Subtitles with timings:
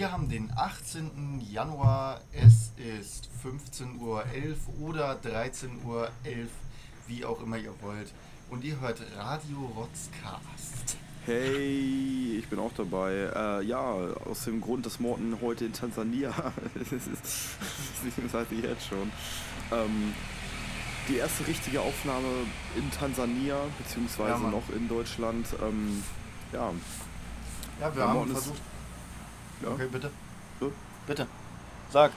[0.00, 1.42] Wir haben den 18.
[1.52, 2.22] Januar.
[2.32, 4.24] Es ist 15.11 Uhr
[4.80, 6.08] oder 13.11 Uhr,
[7.06, 8.10] wie auch immer ihr wollt.
[8.48, 10.96] Und ihr hört Radio Rotzcast.
[11.26, 13.12] Hey, ich bin auch dabei.
[13.12, 13.82] Äh, ja,
[14.24, 16.30] aus dem Grund, dass Morten heute in Tansania
[16.90, 17.58] ist,
[18.02, 19.12] beziehungsweise jetzt schon.
[19.70, 20.14] Ähm,
[21.10, 25.46] die erste richtige Aufnahme in Tansania, beziehungsweise Ja, noch in Deutschland.
[25.60, 26.02] Ähm,
[26.54, 26.72] ja,
[27.78, 28.62] Ja, wir haben versucht.
[29.62, 29.70] Ja.
[29.70, 30.10] Okay, bitte.
[30.58, 30.72] So.
[31.06, 31.26] Bitte.
[31.90, 32.12] Sag.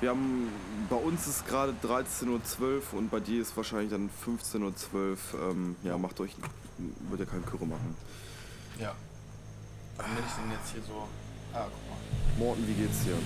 [0.00, 0.50] Wir haben,
[0.90, 5.16] bei uns ist gerade 13.12 Uhr und bei dir ist wahrscheinlich dann 15.12 Uhr.
[5.50, 6.36] Ähm, ja, macht euch,
[7.08, 7.96] wird ihr keinen Kürre machen.
[8.78, 8.94] Ja.
[9.96, 11.08] Warum bin ich denn jetzt hier so.
[11.54, 12.46] Ah, guck mal.
[12.46, 13.16] Morten, wie geht's dir?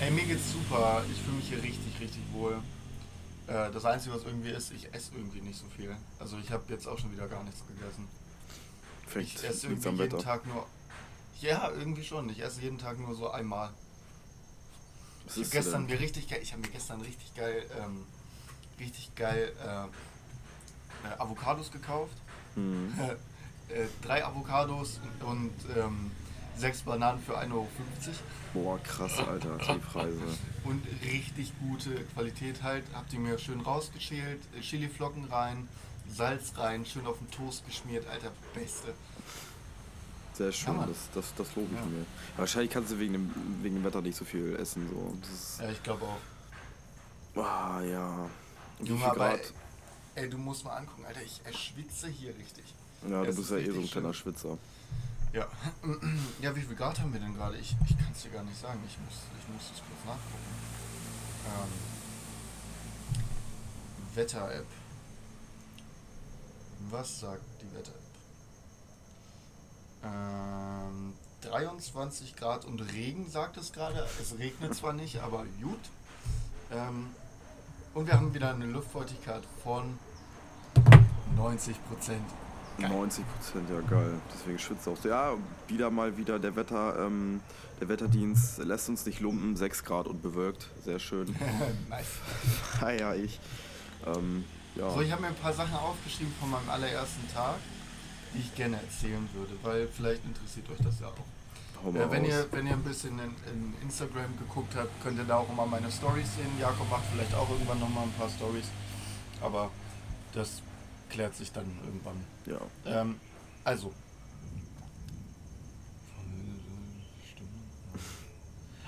[0.00, 1.04] Ey, mir geht's super.
[1.08, 2.58] Ich fühle mich hier richtig, richtig wohl.
[3.46, 5.94] Äh, das Einzige, was irgendwie ist, ich esse irgendwie nicht so viel.
[6.18, 8.08] Also ich habe jetzt auch schon wieder gar nichts gegessen.
[9.06, 10.18] Vielleicht ich esse irgendwie jeden Wetter.
[10.18, 10.66] Tag nur.
[11.40, 12.28] Ja, irgendwie schon.
[12.30, 13.70] Ich esse jeden Tag nur so einmal.
[15.24, 18.04] Was Ich habe gestern mir richtig geil, ich habe mir gestern richtig geil, ähm,
[18.78, 19.84] richtig geil äh,
[21.06, 22.14] äh, Avocados gekauft.
[22.54, 22.92] Hm.
[23.68, 26.10] äh, drei Avocados und, und ähm,
[26.56, 27.68] sechs Bananen für 1,50 Euro.
[28.54, 30.20] Boah, krass, Alter, die Preise.
[30.64, 32.84] Und richtig gute Qualität halt.
[32.92, 35.68] Habt ihr mir schön rausgeschält, äh, Chiliflocken rein,
[36.08, 38.94] Salz rein, schön auf den Toast geschmiert, alter, beste.
[40.36, 40.88] Sehr schön, Mann.
[40.88, 41.86] das, das, das lobe ich Ja.
[41.86, 42.04] mir.
[42.36, 43.30] Wahrscheinlich kannst du wegen dem,
[43.62, 44.88] wegen dem Wetter nicht so viel essen.
[44.90, 45.16] So.
[45.20, 47.42] Das Ja, ich glaube auch.
[47.42, 48.28] ah, ja.
[48.78, 49.52] Wie Junge, viel aber Grad?
[50.16, 52.64] ey, du musst mal angucken, alter, ich erschwitze hier richtig.
[53.08, 54.12] Ja, du es bist ist ja eh so ein kleiner.
[54.12, 54.58] Schwitzer.
[55.32, 55.46] Ja.
[56.42, 57.56] ja, wie viel Grad haben wir denn gerade?
[57.58, 58.80] Ich, ich kann es dir gar nicht sagen.
[58.86, 60.52] Ich muss, ich muss das kurz nachgucken.
[61.46, 61.72] Ähm,
[64.14, 64.66] Wetter-App.
[66.90, 68.05] Was sagt die Wetter-App?
[70.06, 74.06] Ähm, 23 Grad und Regen sagt es gerade.
[74.20, 75.80] Es regnet zwar nicht, aber gut.
[76.72, 77.08] Ähm,
[77.94, 79.98] und wir haben wieder eine Luftfeuchtigkeit von
[81.36, 82.24] 90 Prozent.
[82.78, 82.90] Geil.
[82.90, 84.20] 90 Prozent, ja geil.
[84.34, 84.96] Deswegen schwitzt auch.
[84.96, 85.08] so.
[85.08, 85.34] Ja,
[85.66, 87.40] wieder mal wieder der Wetter, ähm,
[87.80, 89.56] der Wetterdienst lässt uns nicht lumpen.
[89.56, 90.68] 6 Grad und bewölkt.
[90.84, 91.34] Sehr schön.
[91.88, 92.06] nice.
[92.80, 93.40] Feier ich.
[94.06, 94.44] Ähm,
[94.74, 94.90] ja.
[94.90, 97.56] So, ich habe mir ein paar Sachen aufgeschrieben von meinem allerersten Tag,
[98.36, 101.94] die ich gerne erzählen würde, weil vielleicht interessiert euch das ja auch.
[101.94, 105.38] Äh, wenn, ihr, wenn ihr ein bisschen in, in Instagram geguckt habt, könnt ihr da
[105.38, 106.50] auch immer meine Stories sehen.
[106.60, 108.66] Jakob macht vielleicht auch irgendwann nochmal ein paar Stories,
[109.40, 109.70] aber
[110.32, 110.62] das
[111.08, 112.24] klärt sich dann irgendwann.
[112.46, 113.00] Ja.
[113.00, 113.20] Ähm,
[113.64, 113.92] also.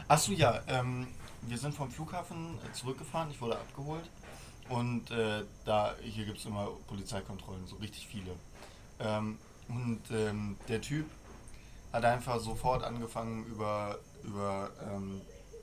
[0.08, 1.06] Achso, ja, ähm,
[1.42, 4.08] wir sind vom Flughafen zurückgefahren, ich wurde abgeholt
[4.70, 8.32] und äh, da, hier gibt es immer Polizeikontrollen, so richtig viele.
[9.00, 9.38] Ähm,
[9.68, 11.06] und ähm, der Typ
[11.92, 15.20] hat einfach sofort angefangen über, über ähm,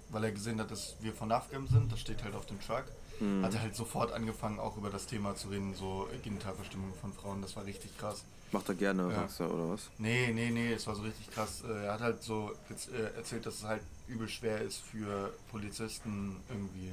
[0.10, 2.86] weil er gesehen hat, dass wir von NAFGAM sind, das steht halt auf dem Truck,
[3.20, 3.44] Mhm.
[3.46, 7.42] hat er halt sofort angefangen, auch über das Thema zu reden, so Genitalverstimmung von Frauen,
[7.42, 8.26] das war richtig krass.
[8.52, 9.28] Macht er gerne, Ja.
[9.38, 9.90] du, oder was?
[9.98, 11.64] Nee, nee, nee, es war so richtig krass.
[11.68, 16.36] Äh, Er hat halt so äh, erzählt, dass es halt übel schwer ist für Polizisten
[16.50, 16.92] irgendwie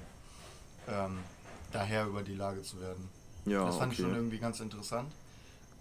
[0.88, 1.19] ähm,
[1.72, 3.08] daher über die Lage zu werden.
[3.44, 4.00] Ja, das fand okay.
[4.02, 5.10] ich schon irgendwie ganz interessant.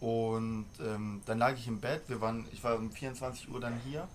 [0.01, 3.79] Und ähm, dann lag ich im Bett, wir waren, ich war um 24 Uhr dann
[3.85, 4.07] hier,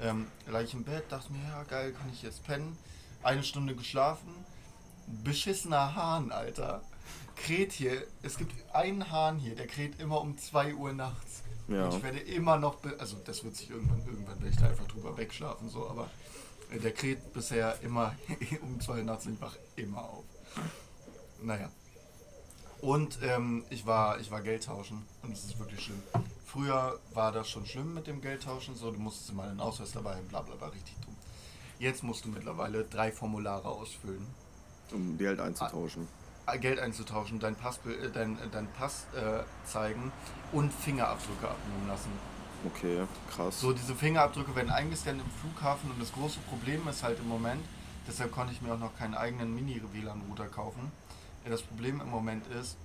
[0.00, 2.78] ähm, lag ich im Bett, dachte mir, ja geil, kann ich jetzt pennen.
[3.24, 4.28] Eine Stunde geschlafen,
[5.24, 6.80] beschissener Hahn, Alter.
[7.34, 11.42] Kräht hier, es gibt einen Hahn hier, der kräht immer um 2 Uhr nachts.
[11.66, 11.86] Ja.
[11.86, 14.86] Und ich werde immer noch, also das wird sich irgendwann, irgendwann werde ich da einfach
[14.86, 16.08] drüber wegschlafen, so, aber
[16.70, 18.14] äh, der kräht bisher immer
[18.62, 20.24] um 2 Uhr nachts und ich wach immer auf.
[21.42, 21.68] Naja.
[22.80, 26.02] Und ähm, ich, war, ich war Geld tauschen und es ist wirklich schlimm.
[26.44, 30.14] Früher war das schon schlimm mit dem Geldtauschen, so du musstest immer einen Ausweis dabei
[30.16, 31.16] haben, bla bla bla, richtig dumm.
[31.78, 34.26] Jetzt musst du mittlerweile drei Formulare ausfüllen.
[34.92, 36.08] Um Geld einzutauschen.
[36.46, 40.12] äh, Geld einzutauschen, dein Pass, äh, dein, äh, dein Pass äh, zeigen
[40.52, 42.10] und Fingerabdrücke abnehmen lassen.
[42.64, 43.04] Okay,
[43.34, 43.60] krass.
[43.60, 47.62] So, diese Fingerabdrücke werden eingescannt im Flughafen und das große Problem ist halt im Moment,
[48.08, 50.90] deshalb konnte ich mir auch noch keinen eigenen Mini-WLAN-Router kaufen.
[51.48, 52.76] Das Problem im Moment ist,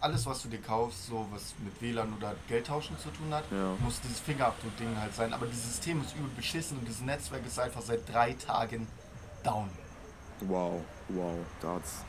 [0.00, 3.74] alles was du dir kaufst, so was mit WLAN oder Geldtauschen zu tun hat, Ja.
[3.80, 5.32] muss dieses Fingerabdruck-Ding halt sein.
[5.32, 8.86] Aber dieses System ist übel beschissen und dieses Netzwerk ist einfach seit drei Tagen
[9.44, 9.68] down.
[10.40, 12.02] Wow, wow, da hat's.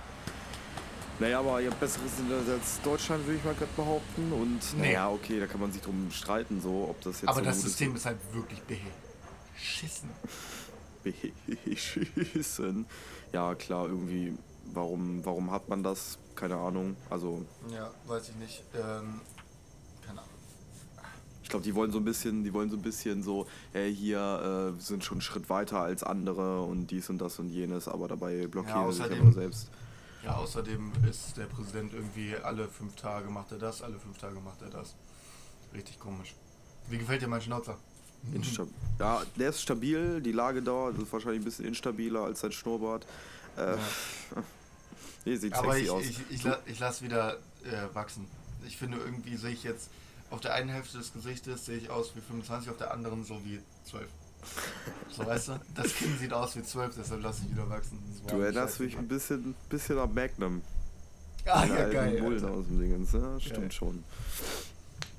[1.19, 4.31] Naja, aber ihr habt besseres Internet als Deutschland, würde ich mal gerade behaupten.
[4.31, 4.87] Und Nee.
[4.87, 7.61] naja, okay, da kann man sich drum streiten, so, ob das jetzt Aber so das
[7.61, 10.09] System ist halt wirklich beschissen.
[11.65, 12.85] beschissen.
[13.33, 14.33] Ja, klar, irgendwie,
[14.73, 16.17] warum, warum hat man das?
[16.35, 16.95] Keine Ahnung.
[17.09, 18.63] Also, Ja, weiß ich nicht.
[18.73, 19.21] Ähm,
[20.05, 20.33] keine Ahnung.
[21.43, 24.19] Ich glaube, die wollen so ein bisschen, die wollen so ein bisschen so, hey, hier
[24.19, 27.87] äh, wir sind schon einen Schritt weiter als andere und dies und das und jenes,
[27.87, 29.69] aber dabei blockieren Ja, sie sich außerdem- immer selbst.
[30.23, 34.39] Ja, außerdem ist der Präsident irgendwie alle fünf Tage macht er das, alle fünf Tage
[34.41, 34.93] macht er das.
[35.73, 36.35] Richtig komisch.
[36.89, 37.77] Wie gefällt dir mein Schnauzer?
[38.33, 38.67] Instab
[38.99, 43.05] ja, der ist stabil, die Lage dort ist wahrscheinlich ein bisschen instabiler als sein Schnurrbart.
[43.57, 43.77] Äh, Ja.
[45.29, 46.03] nee, sieht Aber sexy ich, aus.
[46.03, 47.33] ich, ich, la- ich lasse wieder
[47.63, 48.27] äh, wachsen.
[48.67, 49.89] Ich finde irgendwie sehe ich jetzt
[50.29, 53.43] auf der einen Hälfte des Gesichtes sehe ich aus wie 25, auf der anderen so
[53.43, 53.59] wie
[53.89, 54.07] 12.
[55.15, 55.59] So weißt du?
[55.75, 57.99] Das Kinn sieht aus wie 12, deshalb lasse ich wieder wachsen.
[58.27, 60.61] Du erinnerst mich ein bisschen, bisschen an Magnum.
[61.45, 62.21] Ah ja, geil.
[62.21, 62.51] Bullen Alter.
[62.55, 63.11] aus dem Dingens.
[63.11, 63.71] Ja, stimmt Geil.
[63.71, 64.03] schon.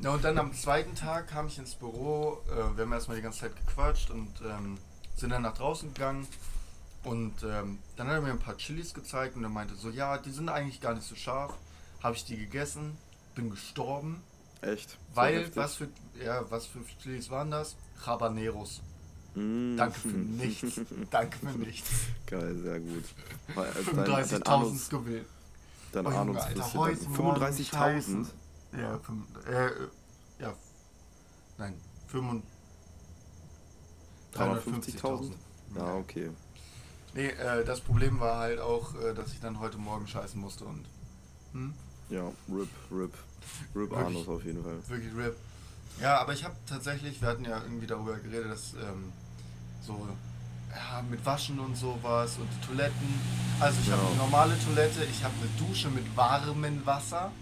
[0.01, 2.39] Ja, und dann am zweiten Tag kam ich ins Büro.
[2.49, 4.79] Äh, wir haben erstmal die ganze Zeit gequatscht und ähm,
[5.17, 6.27] sind dann nach draußen gegangen.
[7.02, 10.19] Und ähm, dann hat er mir ein paar Chilis gezeigt und er meinte so, ja,
[10.19, 11.55] die sind eigentlich gar nicht so scharf.
[12.02, 12.97] Habe ich die gegessen,
[13.35, 14.23] bin gestorben.
[14.61, 14.91] Echt?
[14.91, 15.56] So Weil, heftig?
[15.56, 15.88] was für,
[16.23, 17.76] ja, was für Chilis waren das?
[18.05, 18.82] Habaneros.
[19.35, 19.76] Mm.
[19.76, 20.81] Danke für nichts.
[21.11, 21.88] Danke für nichts.
[22.26, 23.05] Geil, sehr gut.
[23.55, 25.25] Weil, äh, dein- dein 35.000 Anus- Scoville.
[25.93, 26.44] Dein Oh, Junge,
[26.75, 27.64] heute Morgen 35.000?
[27.64, 28.29] scheißen.
[28.79, 29.73] Ja, fünf, äh, äh,
[30.38, 30.55] ja,
[31.58, 31.75] nein,
[32.08, 32.43] 5
[34.32, 35.32] 350.000?
[35.75, 35.94] Ja, Ja.
[35.97, 36.31] okay.
[37.15, 40.65] Nee, äh, das Problem war halt auch, äh, dass ich dann heute Morgen scheißen musste
[40.65, 40.85] und
[41.53, 41.75] hm,
[42.09, 43.12] Ja, RIP, RIP.
[43.75, 43.93] RIP?
[43.97, 44.79] Anus auf jeden Fall.
[44.89, 45.37] wirklich RIP.
[46.01, 49.12] Ja, aber ich habe tatsächlich, wir hatten ja irgendwie darüber geredet, dass ähm,
[49.85, 50.07] so
[50.71, 53.21] ja, mit Waschen und sowas und die Toiletten.
[53.59, 54.09] Also ich habe Ja.
[54.09, 57.33] eine normale Toilette, ich habe eine Dusche mit warmem Wasser,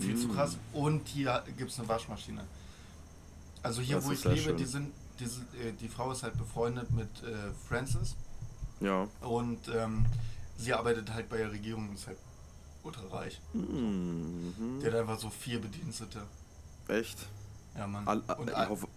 [0.00, 0.32] viel zu Mm.
[0.34, 2.42] krass, und hier gibt es eine Waschmaschine.
[3.62, 4.56] Also hier, Das wo ich lebe, schön.
[4.56, 8.16] die sind, die, sind, äh, die Frau ist halt befreundet mit äh, Francis.
[8.80, 9.08] Ja.
[9.20, 10.06] Und ähm,
[10.56, 12.18] sie arbeitet halt bei der Regierung und ist halt
[12.82, 13.40] ultra reich.
[13.52, 14.80] Mhm.
[14.80, 16.22] Die hat einfach so vier Bedienstete.
[16.88, 17.26] Echt?
[17.76, 18.06] Ja, Mann.
[18.06, 18.88] All, und ich, hoffe,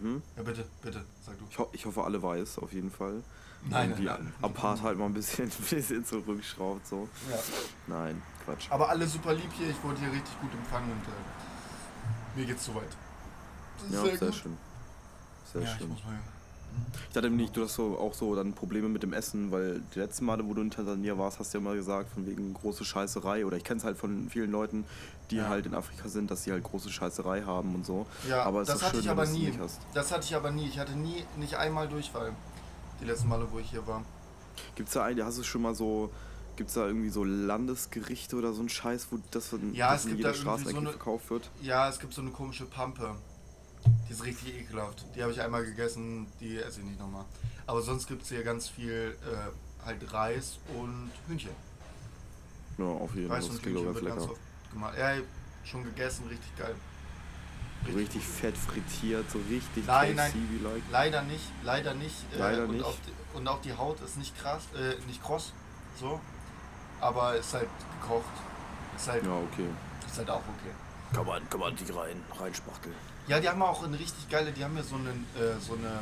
[0.00, 0.22] hm?
[0.36, 1.44] ja, bitte, bitte, sag du.
[1.50, 3.22] ich, ho ich hoffe, alle weiß, auf jeden Fall.
[3.66, 4.34] Nein, Und die nein, nein.
[4.42, 7.08] Apart halt mal ein bisschen, ein bisschen zurückschraubt, so.
[7.30, 7.38] Ja.
[7.86, 8.70] Nein, Quatsch.
[8.70, 12.64] Aber alle super lieb hier, ich wurde hier richtig gut empfangen und äh, mir geht's
[12.64, 12.96] soweit.
[13.90, 14.34] Ja, sehr, gut.
[14.34, 14.56] schön.
[15.52, 15.88] Sehr ja, ich schön.
[15.88, 16.18] muss mal.
[17.08, 19.98] Ich dachte nicht, du hast so auch so dann Probleme mit dem Essen, weil die
[20.00, 22.84] letzten Male, wo du in Tansania warst, hast du ja mal gesagt, von wegen große
[22.84, 23.46] Scheißerei.
[23.46, 24.84] Oder ich kenne es halt von vielen Leuten,
[25.30, 25.48] die Ja.
[25.48, 28.06] halt in Afrika sind, dass sie halt große Scheißerei haben und so.
[28.28, 29.52] Ja, aber es das ist hatte schön, ich aber es nie.
[29.94, 30.66] Das hatte ich aber nie.
[30.66, 32.32] Ich hatte nie, nicht einmal Durchfall.
[33.00, 34.02] Die letzten Male, wo ich hier war.
[34.74, 36.10] Gibt's da eine, hast du schon mal so,
[36.56, 40.10] gibt's da irgendwie so Landesgerichte oder so ein Scheiß, wo das, Ja, das es in
[40.12, 41.50] gibt jeder Straßenecke so eine- verkauft wird?
[41.62, 43.14] Ja, es gibt so eine komische Pampe.
[44.08, 45.04] Die ist richtig ekelhaft.
[45.14, 47.24] Die habe ich einmal gegessen, die esse ich nicht nochmal.
[47.66, 51.50] Aber sonst gibt es hier ganz viel äh, halt Reis und Hühnchen.
[52.78, 53.36] Ja, auf jeden Fall.
[53.38, 54.32] Reis Das und auch Hühnchen ganz wird ganz lecker.
[54.32, 54.94] oft gemacht.
[54.98, 55.14] Ja,
[55.64, 56.74] schon gegessen, richtig geil.
[57.86, 60.32] So richtig fett frittiert, so richtig Nein, nein.
[60.32, 60.82] KFC-like.
[60.90, 62.16] Leider nicht, leider nicht.
[62.34, 62.84] äh, Leider und nicht.
[62.84, 65.52] Auch die, und auch die Haut ist nicht krass, äh, nicht kross,
[66.00, 66.18] so.
[67.00, 67.68] Aber ist halt
[68.00, 68.24] gekocht.
[68.96, 69.66] Ist halt, Ja, okay.
[70.06, 70.70] ist halt auch okay.
[71.14, 72.94] Kann man, kann man die rein, reinspachteln.
[73.28, 76.00] Ja, die haben auch eine richtig geile, die haben ja so eine, äh, so eine,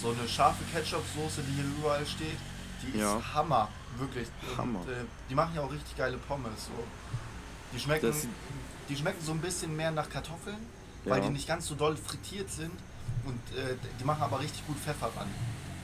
[0.00, 2.38] so eine scharfe Ketchup-Soße, die hier überall steht.
[2.82, 3.20] Die ist Ja.
[3.34, 3.68] Hammer,
[3.98, 4.28] wirklich.
[4.56, 4.80] Hammer.
[4.80, 6.66] Und, äh, die machen ja auch richtig geile Pommes.
[6.66, 6.72] So.
[7.74, 8.26] Die schmecken, Das-
[8.88, 10.58] die schmecken so ein bisschen mehr nach Kartoffeln,
[11.04, 11.26] weil Ja.
[11.26, 12.72] die nicht ganz so doll frittiert sind.
[13.24, 15.26] Und äh, die machen aber richtig gut Pfeffer ran.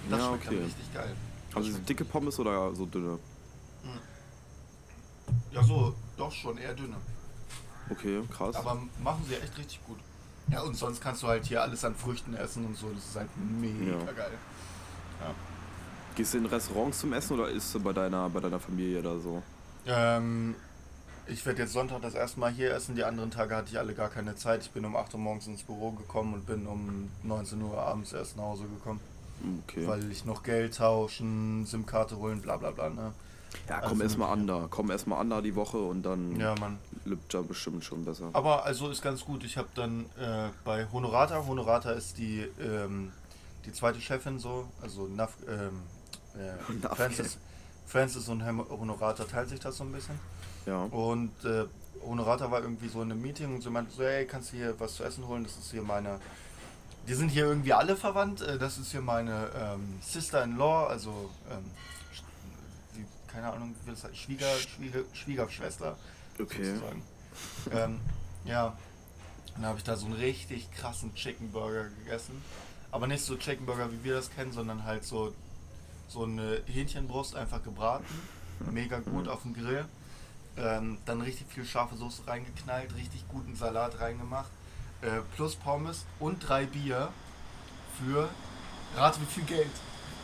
[0.05, 0.57] Und das Ja, schmeckt okay.
[0.57, 1.17] dann richtig geil.
[1.49, 3.19] Das Also dicke Pommes oder so dünne?
[5.53, 6.97] ja, so, doch schon, eher dünne.
[7.91, 8.57] Okay, krass.
[8.57, 9.99] Aber machen sie echt richtig gut.
[10.51, 12.89] Ja, und sonst kannst du halt hier alles an Früchten essen und so.
[12.91, 13.29] Das ist halt
[13.61, 14.13] mega Ja.
[14.13, 14.33] geil.
[15.21, 15.35] Ja.
[16.17, 19.19] Gehst du in Restaurants zum Essen oder isst du bei deiner, bei deiner Familie oder
[19.21, 19.43] so?
[19.87, 20.55] Ähm,
[21.27, 22.97] ich werde jetzt Sonntag das erste Mal hier essen.
[22.97, 24.63] Die anderen Tage hatte ich alle gar keine Zeit.
[24.63, 28.13] Ich bin um 8 Uhr morgens ins Büro gekommen und bin um 19 Uhr abends
[28.13, 29.01] erst nach Hause gekommen.
[29.69, 29.87] Okay.
[29.87, 32.91] Weil ich noch Geld tauschen, SIM-Karte holen, bla bla bla.
[32.91, 33.13] Ne?
[33.69, 34.67] Ja, komm also erstmal an da.
[34.71, 36.79] Komm erstmal an da die Woche und dann Ja, Mann.
[37.05, 38.31] lippt ja bestimmt schon besser.
[38.33, 39.45] Aber also ist ganz gut.
[39.45, 43.13] Ich habe dann äh, bei Honorata, Honorata ist die, ähm,
[43.65, 45.83] die zweite Chefin so, also Naf, ähm,
[46.35, 47.39] äh, Francis,
[47.87, 50.19] Francis und Honorata teilt sich das so ein bisschen.
[50.67, 50.85] Ja.
[50.85, 51.65] Und äh,
[52.07, 54.75] Honorata war irgendwie so in einem Meeting und sie meinte so, hey, kannst du hier
[54.79, 55.45] was zu essen holen?
[55.45, 56.21] Das ist hier meine.
[57.09, 58.43] Die sind hier irgendwie alle verwandt.
[58.43, 61.65] Äh, das ist hier meine ähm, Sister-in-Law, also ähm,
[63.33, 65.97] keine Ahnung, wie das heißt, Schwieger, Schwieger, Schwiegerschwester.
[66.41, 66.65] Okay.
[66.65, 67.03] Sozusagen.
[67.73, 68.01] ähm,
[68.45, 68.77] ja,
[69.55, 72.43] dann habe ich da so einen richtig krassen Chicken Burger gegessen.
[72.91, 75.33] Aber nicht so Chicken Burger, wie wir das kennen, sondern halt so,
[76.09, 78.05] so eine Hähnchenbrust einfach gebraten.
[78.71, 79.85] Mega gut auf dem Grill.
[80.57, 84.51] Ähm, dann richtig viel scharfe Soße reingeknallt, richtig guten Salat reingemacht.
[85.03, 87.11] äh, plus Pommes und drei Bier
[87.99, 88.29] für,
[88.97, 89.71] rate wie viel Geld?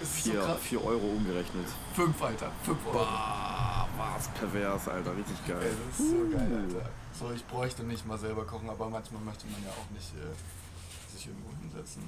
[0.03, 0.59] Es ist so 4 krass.
[0.85, 1.67] Euro umgerechnet.
[1.95, 2.51] Fünf, Alter.
[2.63, 2.99] Fünf Euro.
[2.99, 5.17] Boah, was pervers, Alter.
[5.17, 5.71] Richtig Ey, geil.
[5.89, 6.91] das ist so geil, Alter.
[7.19, 11.13] So, ich bräuchte nicht mal selber kochen, aber manchmal möchte man ja auch nicht äh,
[11.17, 12.03] sich irgendwo hinsetzen.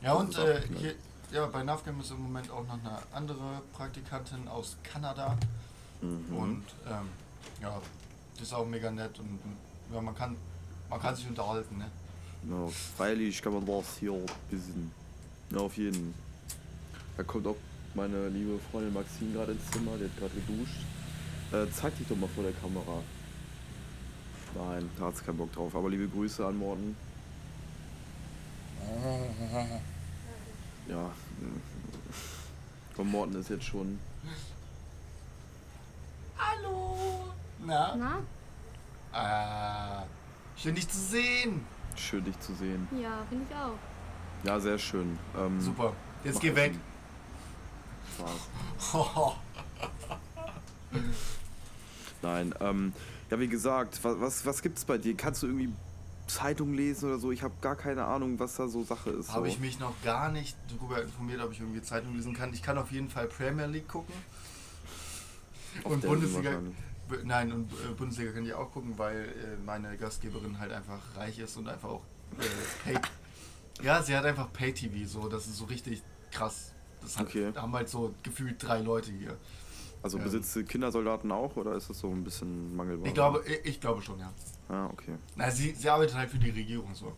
[0.00, 0.94] Ja, Das und äh, hier,
[1.30, 5.36] ja, bei NAVGAM ist im Moment auch noch eine andere Praktikantin aus Kanada.
[6.00, 6.36] Mhm.
[6.36, 7.08] Und ähm,
[7.60, 7.80] ja,
[8.38, 9.38] die ist auch mega nett und
[9.92, 10.36] ja, man kann,
[10.88, 11.90] man kann sich unterhalten, ne?
[12.48, 14.90] Ja, freilich kann man das hier ein bisschen.
[15.50, 16.14] Ja, auf jeden.
[17.18, 17.56] Da kommt auch
[17.94, 20.84] meine liebe Freundin Maxine gerade ins Zimmer, die hat gerade geduscht.
[21.52, 23.02] Äh, zeig dich doch mal vor der Kamera.
[24.54, 25.74] Nein, da hat sie keinen Bock drauf.
[25.74, 26.96] Aber liebe Grüße an Morten.
[30.86, 31.10] Ja.
[32.94, 33.98] Von Morten ist jetzt schon.
[36.38, 37.32] Hallo!
[37.66, 37.96] Na?
[37.96, 38.18] Na?
[39.12, 40.04] Ah,
[40.56, 41.66] schön dich zu sehen!
[41.96, 42.86] Schön, dich zu sehen.
[42.92, 43.76] Ja, finde ich auch.
[44.44, 45.18] Ja, sehr schön.
[45.36, 46.70] Ähm, Super, jetzt geh weg.
[46.70, 46.97] essen.
[48.14, 49.34] Spaß.
[52.22, 52.92] Nein, ähm,
[53.30, 55.16] ja, wie gesagt, was, was, was gibt's bei dir?
[55.16, 55.72] Kannst du irgendwie
[56.26, 57.30] Zeitung lesen oder so?
[57.30, 59.32] Ich habe gar keine Ahnung, was da so Sache ist.
[59.32, 59.52] Habe so.
[59.52, 62.52] ich mich noch gar nicht darüber informiert, ob ich irgendwie Zeitung lesen kann.
[62.52, 64.14] Ich kann auf jeden Fall Premier League gucken.
[65.84, 66.60] Auf Und Bundesliga.
[67.24, 71.38] Nein, und äh, Bundesliga kann ich auch gucken, weil äh, meine Gastgeberin halt einfach reich
[71.38, 72.02] ist und einfach auch
[72.38, 73.00] äh, Pay.
[73.82, 76.72] ja, sie hat einfach Pay-TV, so, das ist so richtig krass.
[77.00, 77.52] Das Okay.
[77.54, 79.36] haben halt so gefühlt drei Leute hier.
[80.02, 83.08] Also ähm, besitzt du Kindersoldaten auch oder ist das so ein bisschen Mangelware?
[83.08, 84.32] Ich glaube, ich, ich glaube schon, ja.
[84.68, 85.14] Ah, okay.
[85.36, 87.12] Na, sie, sie arbeitet halt für die Regierung so.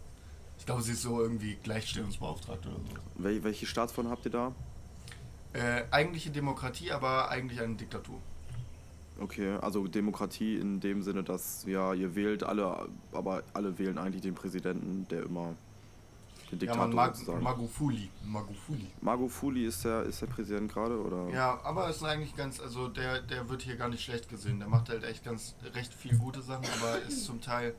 [0.58, 3.22] Ich glaube, sie ist so irgendwie Gleichstellungsbeauftragte oder so.
[3.22, 4.52] Wel welche Staatsform habt ihr da?
[5.52, 8.20] Äh, eigentliche Demokratie, aber eigentlich eine Diktatur.
[9.18, 14.22] Okay, also Demokratie in dem Sinne, dass ja, ihr wählt alle, aber alle wählen eigentlich
[14.22, 15.54] den Präsidenten, der immer
[16.50, 17.42] den Ja, Diktator man mag sozusagen.
[17.42, 18.10] Magufuli.
[18.24, 18.86] Magufuli.
[19.00, 21.28] Magufuli ist der, ist der Präsident gerade oder?
[21.30, 24.58] Ja, aber ist eigentlich ganz, also der, der wird hier gar nicht schlecht gesehen.
[24.58, 27.74] Der macht halt echt ganz recht viel gute Sachen, aber ist zum Teil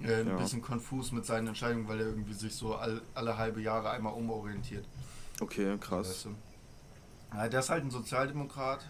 [0.00, 0.36] äh, ein Ja.
[0.36, 4.12] bisschen konfus mit seinen Entscheidungen, weil er irgendwie sich so all, alle halbe Jahre einmal
[4.14, 4.84] umorientiert.
[5.40, 6.08] Okay, krass.
[6.08, 7.36] Weißt du?
[7.36, 8.86] Ja, der ist halt ein Sozialdemokrat,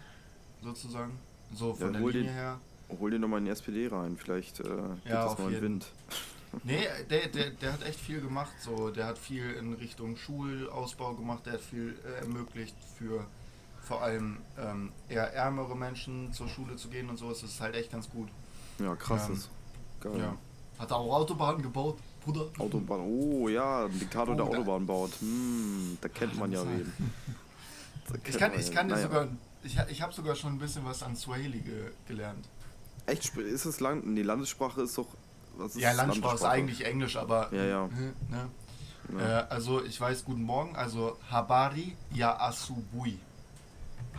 [0.61, 1.17] sozusagen.
[1.53, 2.59] So von Ja, der hol Linie den- her.
[2.99, 5.61] Hol dir nochmal in die SPD rein, vielleicht äh, gibt Ja, das mal einen.
[5.61, 5.87] Wind.
[6.63, 8.51] Nee, der, der, der hat echt viel gemacht.
[8.59, 13.25] So, der hat viel in Richtung Schulausbau gemacht, der hat viel äh, ermöglicht für
[13.83, 17.29] vor allem ähm, eher ärmere Menschen zur Schule zu gehen und so.
[17.29, 18.29] Das ist halt echt ganz gut.
[18.79, 19.49] Ja, krass Ähm, ist.
[20.01, 20.17] Geil.
[20.19, 20.37] Ja.
[20.79, 22.47] Hat er auch Autobahnen gebaut, Bruder?
[22.57, 25.11] Autobahn, oh ja, ein Diktator, der Oh, da- Autobahn baut.
[25.21, 26.91] Hm, da kennt man ja wen.
[28.27, 28.93] Ich kann, ich kann dir.
[28.95, 29.07] Naja.
[29.07, 29.27] sogar,
[29.63, 32.47] ich, ich habe sogar schon ein bisschen was an Swahili ge gelernt.
[33.07, 34.15] Echt, ist es lang?
[34.15, 35.07] Die Landessprache ist doch.
[35.57, 37.53] Was ist Ja, Landsprache ist eigentlich Englisch, aber.
[37.53, 37.85] Ja, ja.
[37.85, 37.89] äh,
[38.29, 38.49] Ne?
[39.17, 39.39] Ja.
[39.41, 43.19] Äh, also, ich weiß, guten Morgen, also Habari ya Asubui.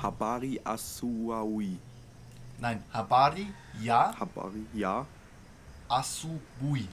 [0.03, 1.79] Habari Asuawi.
[2.59, 3.49] Nein, Habari
[3.81, 5.07] ya Habari, ja.
[5.89, 6.89] Asubui.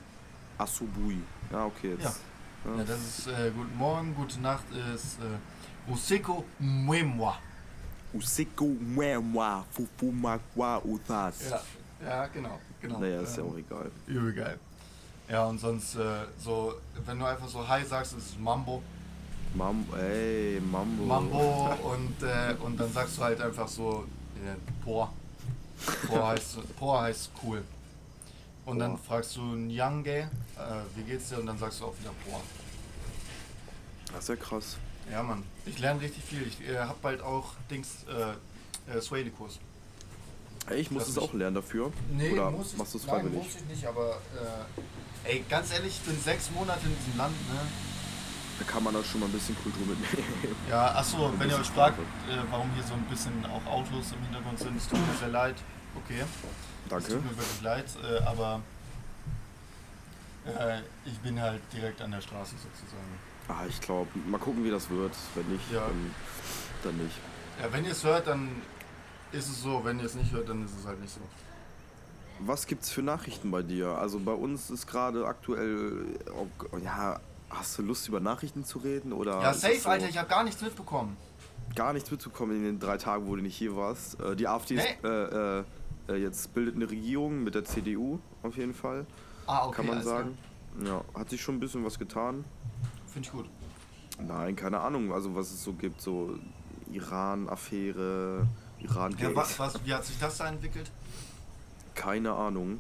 [0.58, 1.22] Asubui.
[1.52, 2.04] Ja, okay, jetzt.
[2.04, 2.14] Ja.
[2.78, 4.64] Ja, das ist äh, guten Morgen, gute Nacht
[4.96, 7.38] ist äh, Useko Mwemwa.
[8.14, 11.50] Useko Mwemwa Fufumakwa Uthas.
[11.50, 11.62] Ja,
[12.04, 13.00] ja, genau, genau.
[13.00, 13.92] Naja, ist ja Ähm, auch egal.
[14.08, 14.60] Übel geil.
[15.30, 16.74] Ja, und sonst äh, so,
[17.06, 18.82] wenn du einfach so Hi sagst, ist es Mambo.
[19.56, 21.04] Mam ey, Mambo.
[21.06, 24.06] Mambo und, äh, und dann sagst du halt einfach so,
[24.36, 25.14] äh, Por.
[26.08, 27.64] Por heißt, Por heißt cool.
[28.66, 29.06] Und dann Por.
[29.06, 30.30] fragst du Nyange, äh,
[30.96, 31.40] wie geht's dir?
[31.40, 32.42] Und dann sagst du auch wieder Por.
[34.12, 34.78] Das ist ja krass.
[35.12, 35.44] Ja, Mann.
[35.66, 36.48] Ich lerne richtig viel.
[36.48, 39.60] Ich äh, hab bald auch Dings, äh, äh, Swahili-Kurs.
[40.70, 41.92] Ey, ich muss es auch lernen dafür.
[42.32, 43.38] Oder machst du es Nein, freiwillig?
[43.44, 44.18] muss ich nicht, aber
[45.26, 47.60] äh, ey, ganz ehrlich, ich bin sechs Monate in diesem Land, ne?
[48.60, 50.56] Da kann man da schon mal ein bisschen Kultur mitnehmen.
[50.70, 54.22] Ja, achso, wenn ihr euch fragt, äh, warum hier so ein bisschen auch Autos im
[54.24, 55.56] Hintergrund sind, es tut mir sehr leid.
[55.96, 56.22] Okay.
[56.22, 57.08] Es Danke.
[57.14, 58.62] tut mir wirklich leid, äh, aber
[60.46, 63.20] äh, ich bin halt direkt an der Straße sozusagen.
[63.50, 65.14] Ah, ich glaube, mal gucken, wie das wird.
[65.36, 65.82] Wenn nicht, Ja.
[65.88, 66.16] dann,
[66.84, 67.18] dann nicht.
[67.62, 68.50] Ja, wenn ihr es hört, dann
[69.34, 69.82] ist es so.
[69.84, 71.20] Wenn ihr es nicht hört, dann ist es halt nicht so.
[72.40, 73.90] Was gibt's für Nachrichten bei dir?
[73.98, 79.14] Also bei uns ist gerade aktuell, oh, ja, hast du Lust über Nachrichten zu reden
[79.14, 79.40] oder?
[79.42, 81.16] Ja, ist safe, so Alter, ich habe gar nichts mitbekommen.
[81.76, 84.20] gar nichts mitbekommen in den drei Tagen, wo du nicht hier warst.
[84.20, 85.08] Äh, die AfD ist, Nee.
[85.10, 85.64] äh, äh,
[86.10, 89.06] äh, jetzt bildet eine Regierung mit der CDU auf jeden Fall,
[89.46, 89.76] Ah, okay.
[89.78, 90.38] kann man sagen.
[90.84, 92.44] Ja, hat sich schon ein bisschen was getan.
[93.08, 93.46] Finde ich gut.
[94.20, 96.38] Nein, keine Ahnung, also was es so gibt, so
[96.92, 98.48] Iran-Affäre,
[98.84, 100.92] iran Ja, was, was, wie hat sich das da entwickelt?
[101.96, 102.80] keine Ahnung.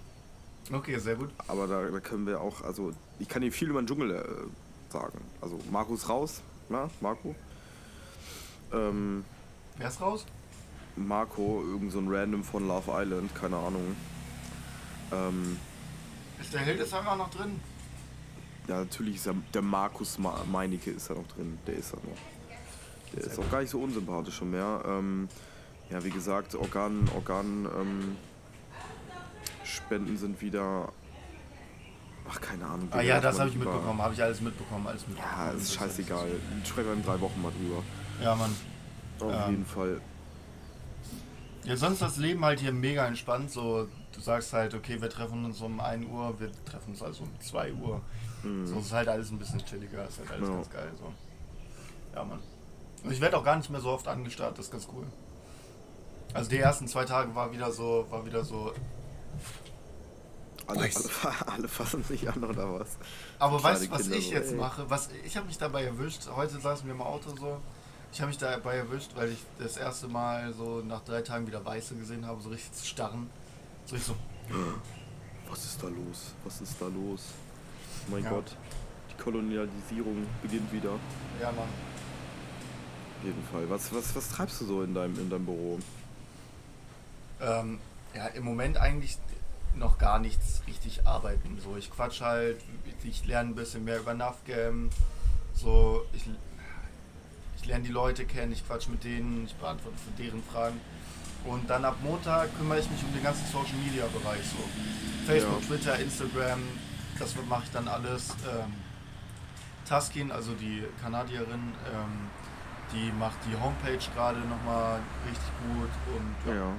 [0.71, 1.29] Okay, sehr gut.
[1.47, 4.91] Aber da, da können wir auch, also ich kann dir viel über den Dschungel äh,
[4.91, 5.19] sagen.
[5.41, 7.35] Also Markus raus, na, Marco.
[8.71, 9.23] Ähm,
[9.77, 10.25] Wer ist raus?
[10.95, 13.95] Marco, irgend so ein Random von Love Island, keine Ahnung.
[15.11, 15.57] Ähm,
[16.39, 17.59] Ist der Hildesheimer noch drin?
[18.67, 21.59] ja, natürlich ist ja der Markus Ma Meinecke ist da noch drin.
[21.67, 22.17] Der ist da noch.
[23.13, 24.81] Der ist auch gar nicht so unsympathisch schon mehr.
[24.87, 25.27] Ähm,
[25.89, 28.17] ja, wie gesagt, Organ, Organ, ähm,
[29.63, 30.91] Spenden sind wieder.
[32.29, 32.87] Ach, keine Ahnung.
[32.91, 35.33] Ah ja, das habe ich mitbekommen, habe ich alles mitbekommen, alles mitbekommen.
[35.37, 36.27] Ja, ist scheißegal.
[36.63, 37.83] Sprechen wir in drei Wochen mal drüber.
[38.21, 38.55] Ja, Mann.
[39.19, 39.49] Auf Ja.
[39.49, 39.99] jeden Fall.
[41.65, 43.51] Ja, sonst das Leben halt hier mega entspannt.
[43.51, 47.23] So, du sagst halt, okay, wir treffen uns um 1 Uhr, wir treffen uns also
[47.23, 48.01] um 2 Uhr.
[48.43, 48.67] Mhm.
[48.67, 50.55] So ist halt alles ein bisschen chilliger, ist halt alles Ja.
[50.55, 50.91] ganz geil.
[50.97, 51.13] So.
[52.15, 52.39] Ja, Mann.
[53.03, 55.05] Und ich werde auch gar nicht mehr so oft angestarrt, das ist ganz cool.
[56.33, 58.73] Also die ersten zwei Tage war wieder so, war wieder so.
[60.65, 61.09] Alle, Nice.
[61.23, 62.97] alle, alle fassen sich an oder was?
[63.37, 64.57] Aber Kleine weißt du, was Kinder ich so, jetzt ey.
[64.57, 64.89] mache?
[64.89, 66.27] Was, ich habe mich dabei erwischt.
[66.35, 67.59] Heute saßen wir im Auto so.
[68.11, 71.63] Ich habe mich dabei erwischt, weil ich das erste Mal so nach drei Tagen wieder
[71.65, 73.29] Weiße gesehen habe, so richtig zu starren.
[73.85, 74.15] So ich so,
[75.49, 76.33] Was ist da los?
[76.45, 77.21] Was ist da los?
[78.09, 78.29] Mein Ja.
[78.29, 78.55] Gott.
[79.11, 80.91] Die Kolonialisierung beginnt wieder.
[81.41, 81.67] ja Mann.
[83.19, 83.69] Auf jeden Fall.
[83.69, 85.79] Was, was, was treibst du so in deinem, in deinem Büro?
[87.41, 87.79] Ähm,
[88.15, 89.17] ja, im Moment eigentlich
[89.75, 91.59] noch gar nichts richtig arbeiten.
[91.63, 92.61] So, ich quatsch halt,
[93.03, 94.89] ich lerne ein bisschen mehr über NavGam.
[95.53, 96.25] So, ich,
[97.57, 100.79] ich lerne die Leute kennen, ich quatsch mit denen, ich beantworte für deren Fragen.
[101.45, 104.41] Und dann ab Montag kümmere ich mich um den ganzen Social Media Bereich.
[104.45, 104.63] So.
[105.25, 105.67] Facebook, Ja.
[105.67, 106.59] Twitter, Instagram,
[107.19, 108.29] das mache ich dann alles.
[108.49, 108.73] Ähm,
[109.87, 112.29] Taskin, also die Kanadierin, ähm,
[112.93, 116.71] die macht die Homepage gerade nochmal richtig gut und Ja,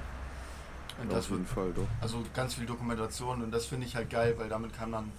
[1.01, 1.87] und auf das wird jeden Fall doch.
[2.01, 5.11] also ganz viel Dokumentation und das finde ich halt geil, weil damit kann man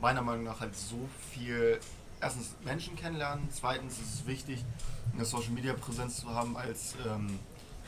[0.00, 1.78] meiner Meinung nach halt so viel
[2.20, 4.64] erstens Menschen kennenlernen, zweitens ist es wichtig,
[5.12, 7.38] eine Social Media Präsenz zu haben als, ähm,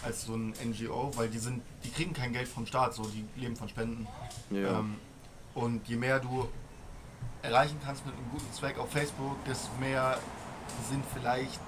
[0.05, 3.25] als so ein NGO, weil die sind, die kriegen kein Geld vom Staat, so die
[3.41, 4.07] leben von Spenden.
[4.51, 4.81] Ja.
[4.81, 4.97] Ähm,
[5.55, 6.49] und je mehr du
[7.43, 10.19] erreichen kannst mit einem guten Zweck auf Facebook, desto mehr
[10.91, 11.61] sind vielleicht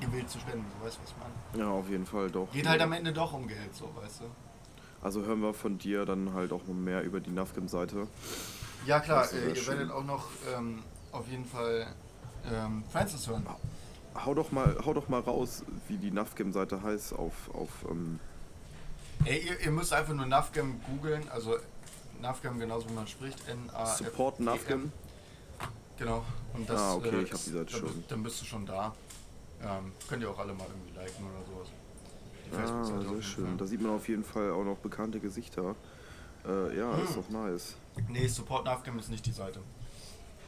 [0.00, 1.64] gewillt zu spenden, so weißt du, was ich meine?
[1.64, 2.50] ja, auf jeden Fall doch.
[2.52, 4.24] Geht halt am Ende doch um Geld, so weißt du.
[5.02, 8.06] Also hören wir von dir dann halt auch noch mehr über die Navgam-Seite.
[8.86, 9.78] Ja klar, äh, ihr schön.
[9.78, 11.86] werdet auch noch ähm, auf jeden Fall
[12.50, 13.46] ähm, Francis hören.
[14.14, 18.20] Hau doch mal, hau doch mal raus, wie die Navgam-Seite heißt auf, auf ähm,
[19.24, 21.56] Ey, ihr, ihr müsst einfach nur Navgam googeln, also
[22.20, 24.92] Navgam genauso wie man spricht, n a f Support Navgam.
[25.98, 26.24] Genau.
[26.54, 28.04] Und das, Ah, okay, äh, ich hab die Seite dann, schon.
[28.08, 28.94] Dann bist du schon da.
[29.62, 31.68] Ähm, könnt ihr auch alle mal irgendwie liken oder sowas.
[32.52, 33.46] Ah, Facebook-Seite auf sehr schön.
[33.46, 33.56] Fall.
[33.58, 35.74] Da sieht man auf jeden Fall auch noch bekannte Gesichter.
[36.46, 37.76] Äh, ja, ist doch nice.
[38.08, 39.60] Nee, Support Navgam ist nicht die Seite.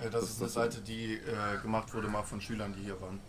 [0.01, 2.83] Äh, das, Das ist eine das- Seite, die äh, gemacht wurde mal von Schülern, die
[2.85, 3.21] hier waren.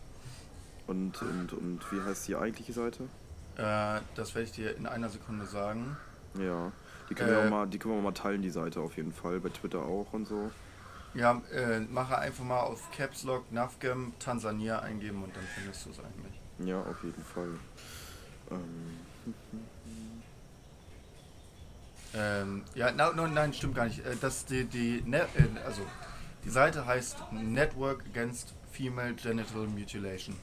[0.87, 3.03] Und, und, und wie heißt die eigentliche Seite?
[3.57, 5.95] Äh, das werde ich dir in einer Sekunde sagen.
[6.39, 6.71] Ja.
[7.09, 8.97] Die können, wir Äh, auch mal, die können wir auch mal teilen, die Seite auf
[8.97, 9.39] jeden Fall.
[9.39, 10.51] Bei Twitter auch und so.
[11.13, 15.91] Ja, äh, mache einfach mal auf Caps Lock Navgam Tansania eingeben und dann findest du
[15.91, 16.67] es eigentlich.
[16.67, 17.49] Ja, auf jeden Fall.
[18.51, 18.85] Ähm,
[22.15, 23.99] Ähm, ja, na, no, nein, stimmt gar nicht.
[24.05, 25.81] Äh, Das die, die ne, äh, also
[26.45, 30.35] die Seite heißt Network Against Female Genital Mutilation.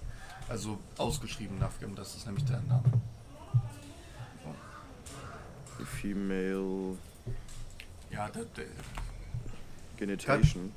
[0.49, 2.83] Also ausgeschrieben Navgam, das ist nämlich der Name.
[6.01, 6.97] Female
[8.11, 8.47] Ja, das,
[9.97, 10.73] Genitation.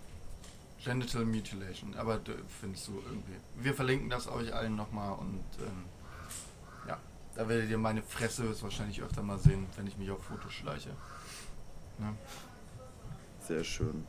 [0.83, 2.19] Genital Mutilation, aber
[2.61, 3.33] findest du irgendwie.
[3.55, 5.83] Wir verlinken das euch allen nochmal und ähm,
[7.35, 10.89] da werdet ihr meine Fresse wahrscheinlich öfter mal sehen, wenn ich mich auf Fotos schleiche.
[11.97, 12.13] Ne?
[13.47, 14.05] Sehr schön.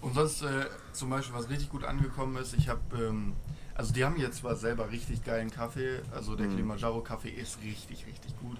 [0.00, 3.34] Und sonst äh, zum Beispiel, was richtig gut angekommen ist, ich habe, ähm,
[3.74, 6.50] also die haben hier zwar selber richtig geilen Kaffee, also der Mhm.
[6.52, 8.58] Kilimanjaro Kaffee ist richtig, richtig gut.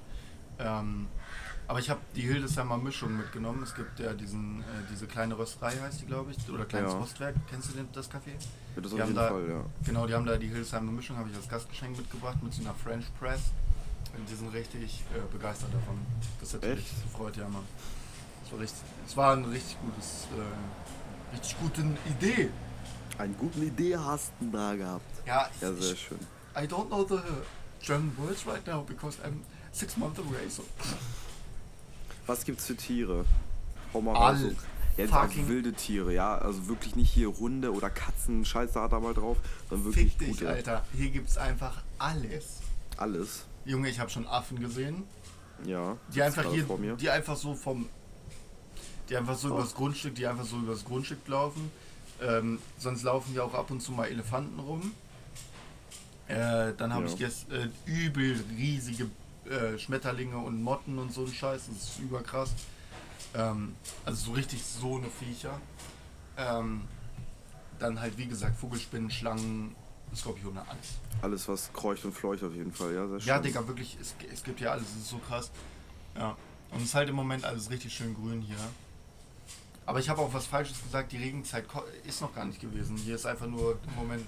[0.59, 1.09] Ähm,
[1.67, 3.63] aber ich habe die Hildesheimer Mischung mitgenommen.
[3.63, 6.99] Es gibt ja diesen, äh, diese kleine Rösterei heißt die, glaube ich, oder kleines Ja.
[6.99, 7.35] Rostwerk.
[7.51, 8.33] Kennst du den, das Kaffee?
[8.77, 9.65] Ja, das Die auf jeden da- Fall, ja.
[9.85, 12.75] Genau, die haben da die Hildesheimer Mischung, habe ich als Gastgeschenk mitgebracht mit so einer
[12.75, 13.51] French Press.
[14.17, 15.99] Und die sind richtig äh, begeistert davon.
[16.41, 17.03] Das hat mich Echt?
[17.05, 17.65] gefreut, ja, Mann.
[18.45, 22.51] Es war, richtig, es war eine richtig gutes, äh, richtig gute Idee.
[23.19, 25.27] Eine gute Idee hast du da gehabt.
[25.27, 26.19] Ja, Ja, sehr ich, schön.
[26.55, 27.19] I don't know the
[27.81, 29.41] German words right now because I'm
[29.73, 30.49] six months away.
[30.49, 30.65] So.
[32.27, 33.25] Was gibt's für Tiere?
[33.95, 34.39] Hau mal raus.
[34.41, 34.51] so.
[34.97, 36.37] Jetzt also wilde Tiere, ja.
[36.37, 39.39] Also wirklich nicht hier Hunde oder Katzen, Scheiße hat da mal drauf,
[39.71, 40.49] sondern wirklich Fick dich, gute.
[40.51, 40.85] Alter.
[40.95, 42.59] Hier gibt's einfach alles.
[42.99, 43.45] Alles.
[43.65, 45.05] Junge, ich habe schon Affen gesehen,
[45.65, 45.97] Ja.
[46.15, 47.89] die einfach hier, die einfach so vom,
[49.09, 49.59] die einfach so Oh.
[49.59, 51.71] übers Grundstück, die einfach so übers Grundstück laufen.
[52.21, 54.93] Ähm, sonst laufen ja auch ab und zu mal Elefanten rum.
[56.29, 57.13] Äh, dann habe Ja.
[57.13, 59.11] ich jetzt äh, übel riesige
[59.51, 61.67] äh, Schmetterlinge und Motten und so ein Scheiß.
[61.67, 62.51] Das ist überkrass.
[63.35, 65.61] Ähm, also so richtig so eine Viecher.
[66.37, 66.83] Ähm,
[67.79, 69.75] dann halt wie gesagt Vogelspinnen, Schlangen,
[70.17, 70.89] Skorpione, alles.
[71.23, 73.29] Alles, was kreucht und fleucht auf jeden Fall, ja, sehr schön.
[73.29, 75.51] Ja, Digga, wirklich, es, es gibt ja alles, es ist so krass.
[76.17, 76.37] Ja.
[76.71, 78.57] Und es ist halt im Moment alles richtig schön grün hier.
[79.87, 81.67] Aber ich habe auch was Falsches gesagt, die Regenzeit
[82.05, 82.97] ist noch gar nicht gewesen.
[82.97, 84.25] Hier ist einfach nur im Moment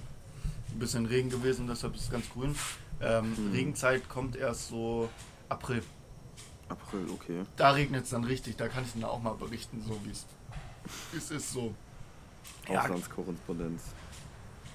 [0.71, 2.55] ein bisschen Regen gewesen, deshalb ist es ganz grün.
[3.01, 3.53] Ähm, Hm.
[3.53, 5.09] Regenzeit kommt erst so
[5.49, 5.83] April.
[6.69, 7.43] April, okay.
[7.57, 10.27] Da regnet es dann richtig, da kann ich dann auch mal berichten, so wie es
[11.17, 11.75] es ist so.
[12.69, 13.83] Ja, Auslandskorrespondenz.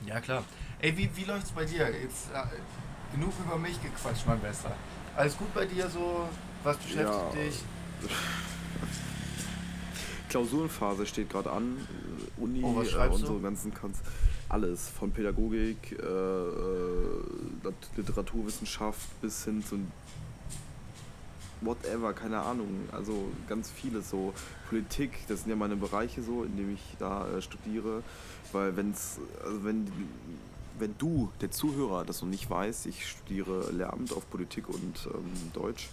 [0.06, 0.44] Ja klar.
[0.80, 1.90] Ey, wie, wie läuft's bei dir?
[1.90, 4.76] Jetzt äh, genug über mich gequatscht, mein Bester.
[5.16, 6.28] Alles gut bei dir so?
[6.64, 7.30] Was beschäftigt Ja.
[7.42, 7.64] dich?
[10.30, 11.78] Klausurenphase steht gerade an.
[12.38, 13.98] äh, Uni Oh, äh, und so ganzen Kanz.
[14.48, 14.90] Alles.
[14.90, 17.24] Von Pädagogik, äh, äh,
[17.64, 19.80] Lit- Literaturwissenschaft bis hin zu
[21.62, 22.67] whatever, keine Ahnung.
[22.91, 24.34] Also ganz vieles so.
[24.69, 28.04] Politik, das sind ja meine Bereiche so, in denen ich da äh, studiere.
[28.52, 29.88] Weil wenn's, also wenn
[30.80, 35.52] wenn du, der Zuhörer, das noch nicht weißt, ich studiere Lehramt auf Politik und ähm,
[35.54, 35.89] Deutsch.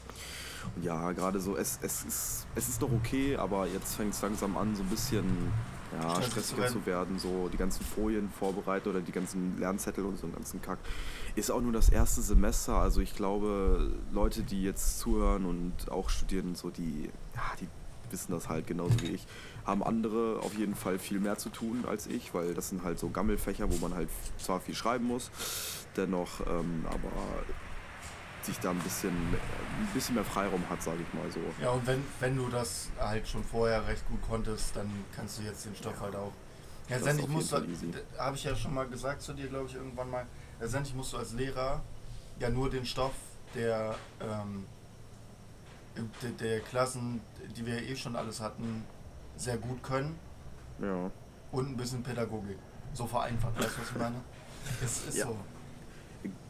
[0.75, 4.23] Und ja, gerade so, es, es, ist, es ist noch okay, aber jetzt fängt es
[4.23, 5.25] langsam an, so ein bisschen
[5.93, 7.19] ja, zu stressiger zu werden.
[7.19, 10.79] So die ganzen Folien vorbereiten oder die ganzen Lernzettel und so einen ganzen Kack.
[11.35, 16.09] Ist auch nur das erste Semester, also ich glaube, Leute, die jetzt zuhören und auch
[16.09, 17.69] studieren, so die, ja, die
[18.11, 19.27] wissen das halt genauso wie ich,
[19.65, 22.99] haben andere auf jeden Fall viel mehr zu tun als ich, weil das sind halt
[22.99, 25.31] so Gammelfächer, wo man halt zwar viel schreiben muss,
[25.97, 27.11] dennoch ähm, aber
[28.47, 31.41] sich da ein bisschen, ein bisschen mehr Freiraum hat, sage ich mal so.
[31.63, 35.43] Ja, und wenn, wenn du das halt schon vorher recht gut konntest, dann kannst du
[35.43, 36.01] jetzt den Stoff Ja.
[36.03, 36.33] halt auch.
[36.89, 37.57] Ja, letztendlich musst du,
[38.19, 40.27] habe ich ja schon mal gesagt zu dir, glaube ich, irgendwann mal,
[40.61, 41.83] letztendlich musst du als Lehrer
[42.39, 43.13] ja nur den Stoff
[43.55, 44.67] der, ähm,
[46.23, 47.21] der, der Klassen,
[47.57, 48.85] die wir eh schon alles hatten,
[49.37, 50.19] sehr gut können
[50.81, 51.11] Ja.
[51.53, 52.59] und ein bisschen Pädagogik.
[52.95, 54.17] So vereinfacht, weißt du, was ich meine?
[54.85, 55.27] Es ist Ja.
[55.27, 55.37] so.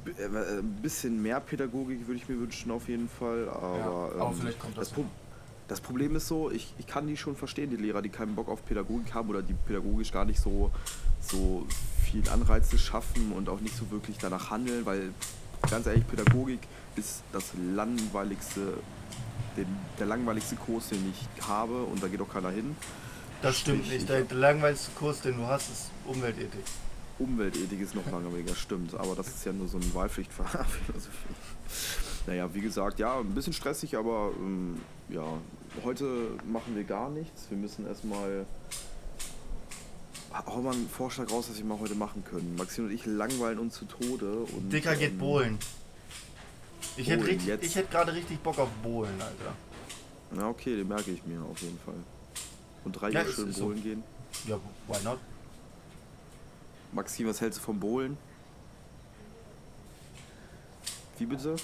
[0.04, 3.48] B- äh, Ein bisschen mehr Pädagogik würde ich mir wünschen, auf jeden Fall.
[3.48, 3.86] Aber, ja,
[4.20, 4.88] aber ähm, vielleicht kommt das.
[4.88, 5.04] das, Pro
[5.68, 8.48] das Problem ist so, ich, ich kann die schon verstehen, die Lehrer, die keinen Bock
[8.48, 10.70] auf Pädagogik haben oder die pädagogisch gar nicht so,
[11.20, 11.66] so
[12.04, 15.10] viel Anreize schaffen und auch nicht so wirklich danach handeln, weil
[15.68, 16.60] ganz ehrlich, Pädagogik
[16.94, 18.74] ist das langweiligste,
[19.56, 19.66] den,
[19.98, 22.76] der langweiligste Kurs, den ich habe und da geht auch keiner hin.
[23.42, 24.00] das stimmt ich- nicht.
[24.02, 26.62] ich- Der, der langweiligste Kurs, den du hast, ist Umweltethik.
[27.18, 31.34] Umweltethik ist noch langweiliger, stimmt, aber das ist ja nur so eine Wahlpflichtphilosophie.
[32.26, 35.24] Naja, wie gesagt, ja, ein bisschen stressig, aber ähm, ja,
[35.84, 37.46] heute machen wir gar nichts.
[37.48, 38.44] Wir müssen erstmal.
[40.46, 42.56] Hau mal einen Vorschlag raus, was wir mal heute machen können.
[42.56, 44.32] Maxim und ich langweilen uns zu Tode.
[44.40, 45.58] Und, Dicker geht ähm, Bohlen.
[46.98, 49.54] Ich hätte, richtig, hätte gerade richtig Bock auf Bohlen, Alter.
[50.32, 51.94] Na, okay, den merke ich mir auf jeden Fall.
[52.84, 53.66] Und drei Ja, Uhr schön ist so.
[53.66, 54.02] Bohlen gehen.
[54.46, 54.56] Ja,
[54.88, 55.18] why not?
[56.92, 58.16] Maxim, was hältst du vom Bohlen?
[61.18, 61.56] Wie bitte?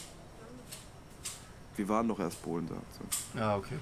[1.77, 2.83] Wir waren doch erst Bohlen, sagt
[3.33, 3.39] sie.
[3.39, 3.79] Ja, okay.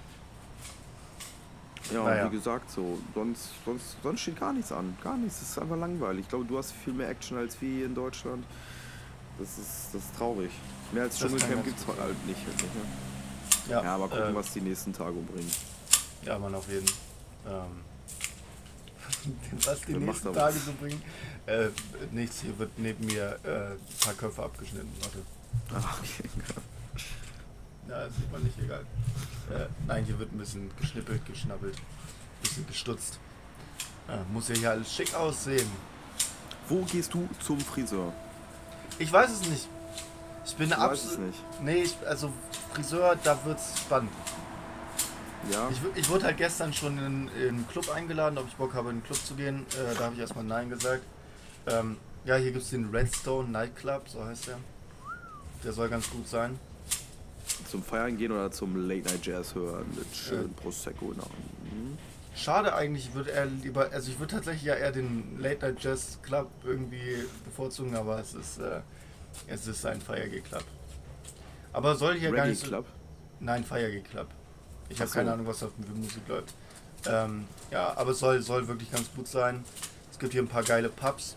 [1.92, 2.26] Ja, Naja.
[2.30, 4.96] wie gesagt, so, sonst, sonst, sonst steht gar nichts an.
[5.02, 5.42] Gar nichts.
[5.42, 6.20] Es ist einfach langweilig.
[6.22, 8.44] Ich glaube, du hast viel mehr Action als wir hier in Deutschland.
[9.38, 10.50] Das ist, das ist traurig.
[10.92, 12.38] Mehr als Dschungelcamp gibt es halt nicht.
[12.46, 12.82] Halt nicht ne?
[13.70, 15.50] Ja, Ja, aber gucken, äh, was die nächsten Tage bringen.
[16.22, 16.86] Ja, man, auf jeden.
[17.48, 17.82] Ähm,
[19.64, 21.02] was die nächsten Tage so bringen.
[21.46, 21.68] Äh,
[22.12, 24.90] nichts, hier wird neben mir äh, ein paar Köpfe abgeschnitten.
[25.00, 25.18] Warte.
[25.74, 26.28] Ah, okay.
[27.88, 28.84] Ja, das sieht man nicht, egal.
[29.50, 33.18] Äh, nein, hier wird ein bisschen geschnippelt, geschnabbelt, ein bisschen gestutzt.
[34.08, 35.68] Äh, muss ja hier alles schick aussehen.
[36.68, 38.12] Wo gehst du zum Friseur?
[38.98, 39.68] Ich weiß es nicht.
[40.46, 41.26] Ich bin absolut.
[41.26, 41.38] nicht.
[41.62, 42.32] Nee, ich, also
[42.72, 44.12] Friseur, da wird's spannend.
[45.50, 45.68] Ja?
[45.70, 48.90] Ich, ich wurde halt gestern schon in, in einen Club eingeladen, ob ich Bock habe,
[48.90, 49.66] in den Club zu gehen.
[49.70, 51.02] Äh, da habe ich erstmal Nein gesagt.
[51.66, 54.58] Ähm, ja, hier gibt es den Redstone Nightclub, so heißt der.
[55.64, 56.58] Der soll ganz gut sein.
[57.68, 60.60] Zum Feiern gehen oder zum Late Night Jazz hören mit schön Äh.
[60.60, 61.18] Prosecco Hand?
[61.64, 61.98] Mhm.
[62.34, 66.18] Schade eigentlich, ich würde lieber, also ich würde tatsächlich ja eher den Late Night Jazz
[66.22, 68.80] Club irgendwie bevorzugen, aber es ist, äh,
[69.48, 70.64] es ist ein Feiergeh Club.
[71.72, 72.86] Aber soll hier gar Reggae nicht so, Club?
[73.40, 74.28] Nein, Feiergeh Club.
[74.90, 76.54] Ich habe keine Ahnung, was da für Musik läuft.
[77.06, 79.64] Ähm, ja, aber es soll, soll wirklich ganz gut sein.
[80.10, 81.34] Es gibt hier ein paar geile Pubs.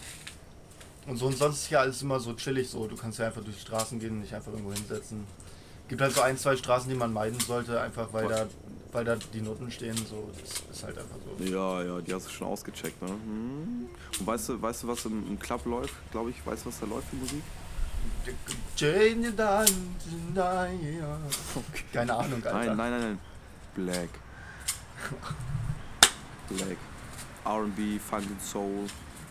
[1.07, 2.87] Und so und sonst ist hier alles immer so chillig so.
[2.87, 5.25] Du kannst ja einfach durch die Straßen gehen und nicht einfach irgendwo hinsetzen.
[5.87, 8.47] Gibt halt so ein, zwei Straßen, die man meiden sollte, einfach weil da
[8.93, 11.43] weil da die Noten stehen, so, das ist halt einfach so.
[11.43, 13.09] Ja, ja, die hast du schon ausgecheckt, ne?
[13.09, 13.89] Hm.
[14.19, 15.93] Und weißt du, weißt du, was im, im Club läuft?
[16.11, 17.41] Glaube ich, weißt du, was da läuft für Musik?
[20.99, 21.17] Ja.
[21.93, 22.53] Keine Ahnung, Alter.
[22.53, 23.19] Nein, nein, nein, nein.
[23.75, 24.09] Black.
[26.49, 26.77] Black.
[27.45, 28.85] R&B, Funk and Soul.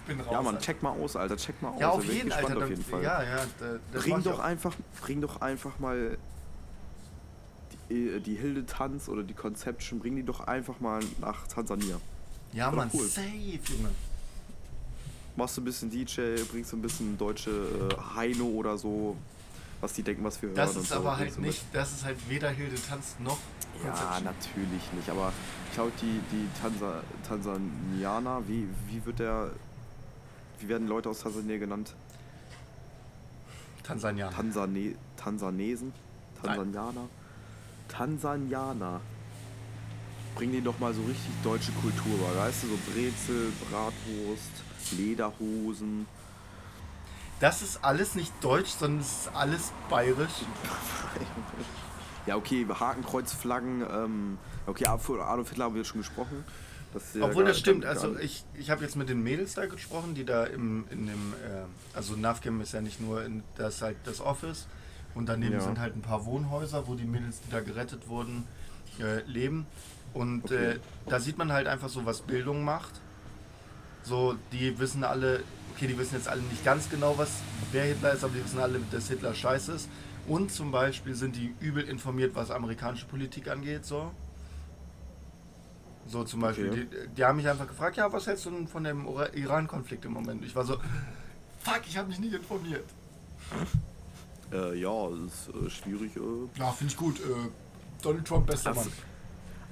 [0.06, 0.66] Bin raus, Ja, man, Alter.
[0.66, 1.80] check mal aus, Alter, check mal aus.
[1.80, 2.64] Ja, auf jeden, gespannt Alter.
[2.64, 3.02] auf jeden Fall.
[3.02, 3.46] Ja, ja.
[3.58, 4.44] da- Bring doch auch.
[4.44, 6.18] einfach, bring doch einfach mal
[7.90, 12.00] die, äh, die Hilde Tanz oder die Conception, bring die doch einfach mal nach Tansania.
[12.52, 13.06] Ja, Mann, cool.
[13.06, 13.90] safe, Junge.
[15.36, 19.16] Machst du ein bisschen DJ, bringst du ein bisschen deutsche äh, Heino oder so,
[19.82, 20.76] was die denken, was wir Das hören.
[20.78, 21.46] und ist so, aber bringst halt mit.
[21.48, 23.36] nicht, das ist halt weder Hilde tanzt noch
[23.84, 25.32] Ja, natürlich nicht, aber
[25.68, 29.50] ich glaube, die, die Tansa, Tansanianer, wie, wie wird der,
[30.60, 31.94] wie werden Leute aus Tansania genannt?
[33.82, 34.30] Tansania.
[34.30, 35.92] Tansane, Tansanesen?
[36.44, 36.56] Nein.
[36.56, 37.08] Tansanianer?
[37.88, 39.00] Tansanianer.
[40.36, 44.52] Bring denen doch mal so richtig deutsche Kultur bei, weißt du, so Brezel, Bratwurst,
[44.96, 46.06] Lederhosen.
[47.42, 50.30] Das ist alles nicht deutsch, sondern es ist alles bayerisch.
[52.24, 56.44] Ja, okay, Hakenkreuzflaggen, ähm, okay, Adolf Hitler haben wir schon gesprochen.
[56.94, 60.14] Das ja Obwohl das stimmt, also ich, ich habe jetzt mit den Mädels da gesprochen,
[60.14, 63.96] die da im, in dem, äh, also Navgem ist ja nicht nur, in, das halt
[64.04, 64.68] das Office
[65.16, 65.62] und daneben Ja.
[65.62, 68.46] sind halt ein paar Wohnhäuser, wo die Mädels, die da gerettet wurden,
[69.00, 69.66] äh, leben.
[70.14, 70.74] Und Okay.
[70.74, 70.78] äh,
[71.08, 73.00] da sieht man halt einfach so, was Bildung macht.
[74.04, 75.42] So, die wissen alle,
[75.74, 77.30] okay, die wissen jetzt alle nicht ganz genau, was
[77.72, 79.88] wer Hitler ist, aber die wissen alle, dass Hitler scheiße ist.
[80.28, 84.12] Und zum Beispiel sind die übel informiert, was amerikanische Politik angeht, so.
[86.06, 86.86] So zum Beispiel, Okay.
[86.90, 90.12] die, die haben mich einfach gefragt, ja, was hältst du denn von dem Iran-Konflikt im
[90.12, 90.44] Moment?
[90.44, 90.74] Ich war so,
[91.60, 92.84] fuck, ich habe mich nicht informiert.
[94.52, 96.16] Äh, ja, das ist äh, schwierig.
[96.16, 96.58] Äh.
[96.58, 97.18] Ja, finde ich gut.
[97.20, 97.22] Äh,
[98.02, 98.86] Donald Trump, bester Mann.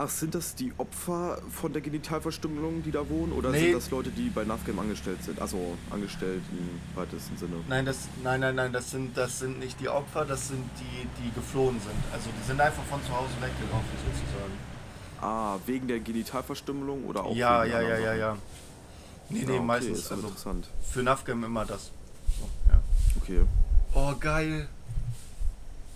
[0.03, 3.33] Ach, sind das die Opfer von der Genitalverstümmelung, die da wohnen?
[3.33, 3.59] Oder Nee.
[3.65, 5.39] sind das Leute, die bei NAFGAM angestellt sind?
[5.39, 7.57] Also angestellt im weitesten Sinne.
[7.69, 11.07] Nein, das, nein, nein, nein, das sind, das sind nicht die Opfer, das sind die,
[11.23, 11.93] die geflohen sind.
[12.15, 14.55] Also die sind einfach von zu Hause weggelaufen sozusagen.
[15.21, 18.37] Ah, wegen der Genitalverstümmelung oder auch Ja, ja, ja, ja, ja.
[19.29, 19.99] Nee, Ja, nee, okay, meistens.
[19.99, 20.67] ist Also interessant.
[20.91, 21.91] für Nafgam immer das.
[22.39, 22.81] So, ja.
[23.21, 23.41] Okay.
[23.93, 24.67] Oh, geil.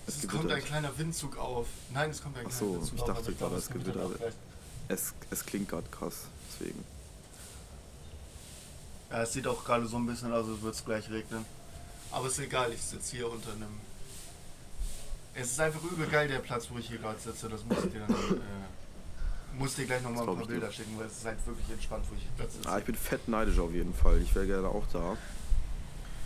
[0.07, 1.67] Es Es kommt ein kleiner Windzug auf.
[1.93, 3.07] Nein, es kommt ein kleiner so, Windzug ich auf.
[3.09, 4.19] dachte aber gerade, glaube, es gewittert.
[4.19, 4.35] gleich.
[4.89, 6.15] Es, es klingt gerade krass,
[6.53, 6.85] deswegen.
[9.11, 11.45] Ja, es sieht auch gerade so ein bisschen aus, als würde es gleich regnen.
[12.11, 13.81] Aber ist egal, ich sitze hier unter einem.
[15.35, 17.49] Es ist einfach übel geil, der Platz, wo ich hier gerade sitze.
[17.49, 18.11] Das muss ich dir dann.
[18.15, 20.53] Äh, muss dir gleich nochmal ein paar ich dir.
[20.55, 22.69] Bilder schicken, weil es ist halt wirklich entspannt, wo ich hier gerade sitze.
[22.69, 24.21] Ah, ich bin fett neidisch auf jeden Fall.
[24.21, 25.17] Ich wäre gerne auch da.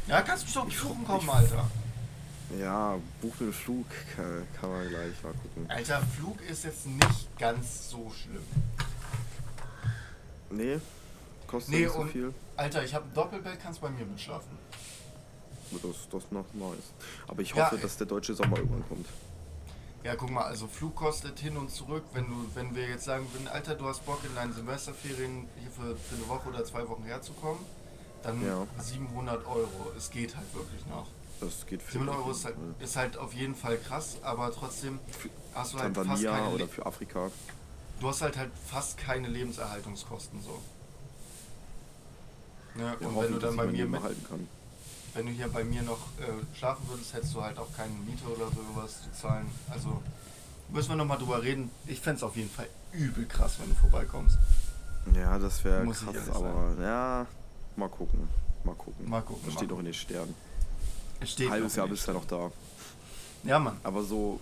[0.09, 1.71] ja, kannst du mich doch besuchen kommen, ich- Alter.
[2.59, 5.67] Ja, buch einen Flug, kann, kann man gleich mal gucken.
[5.71, 8.43] Alter, Flug ist jetzt nicht ganz so schlimm.
[10.51, 10.79] Nee,
[11.47, 12.33] kostet Nee, nicht so viel.
[12.57, 14.49] Alter, ich habe ein Doppelbett, kannst bei mir mitschlafen.
[15.71, 16.79] Das, das ist noch nice.
[17.27, 17.83] Aber ich Ja, hoffe, ey.
[17.83, 19.07] dass der deutsche Sommer irgendwann kommt.
[20.05, 23.27] Ja, guck mal, also Flug kostet hin und zurück, wenn du, wenn wir jetzt sagen
[23.33, 26.89] würden, Alter, du hast Bock in deinen Semesterferien hier für, für eine Woche oder zwei
[26.89, 27.61] Wochen herzukommen,
[28.23, 28.67] dann Ja.
[28.79, 29.93] 700 Euro.
[29.99, 31.07] Es geht halt wirklich noch.
[31.41, 32.01] Das geht viel.
[32.01, 34.99] 700 Euro ist halt, ist halt auf jeden Fall krass, aber trotzdem
[35.55, 37.31] hast du halt fast Tansania keine, oder für Afrika.
[38.01, 40.61] du hast halt halt fast keine Lebenserhaltungskosten so.
[42.77, 44.01] Ja, Ja, und wenn du dann bei mir mit,
[45.15, 48.25] wenn du hier bei mir noch äh, schlafen würdest, hättest du halt auch keine Miete
[48.27, 49.47] oder sowas zu zahlen.
[49.71, 50.03] Also
[50.71, 51.71] müssen wir nochmal drüber reden.
[51.87, 54.39] Ich fände es auf jeden Fall übel krass, wenn du vorbeikommst.
[55.15, 57.27] Ja, das wäre krass, aber ja,
[57.77, 58.29] mal gucken.
[58.65, 59.09] Mal gucken.
[59.09, 60.35] Mal gucken, Das mal steht doch in den Sternen.
[61.25, 62.51] Steht Halbes Jahr bist du ja noch da.
[63.45, 63.77] Ja, Mann.
[63.83, 64.41] Aber so,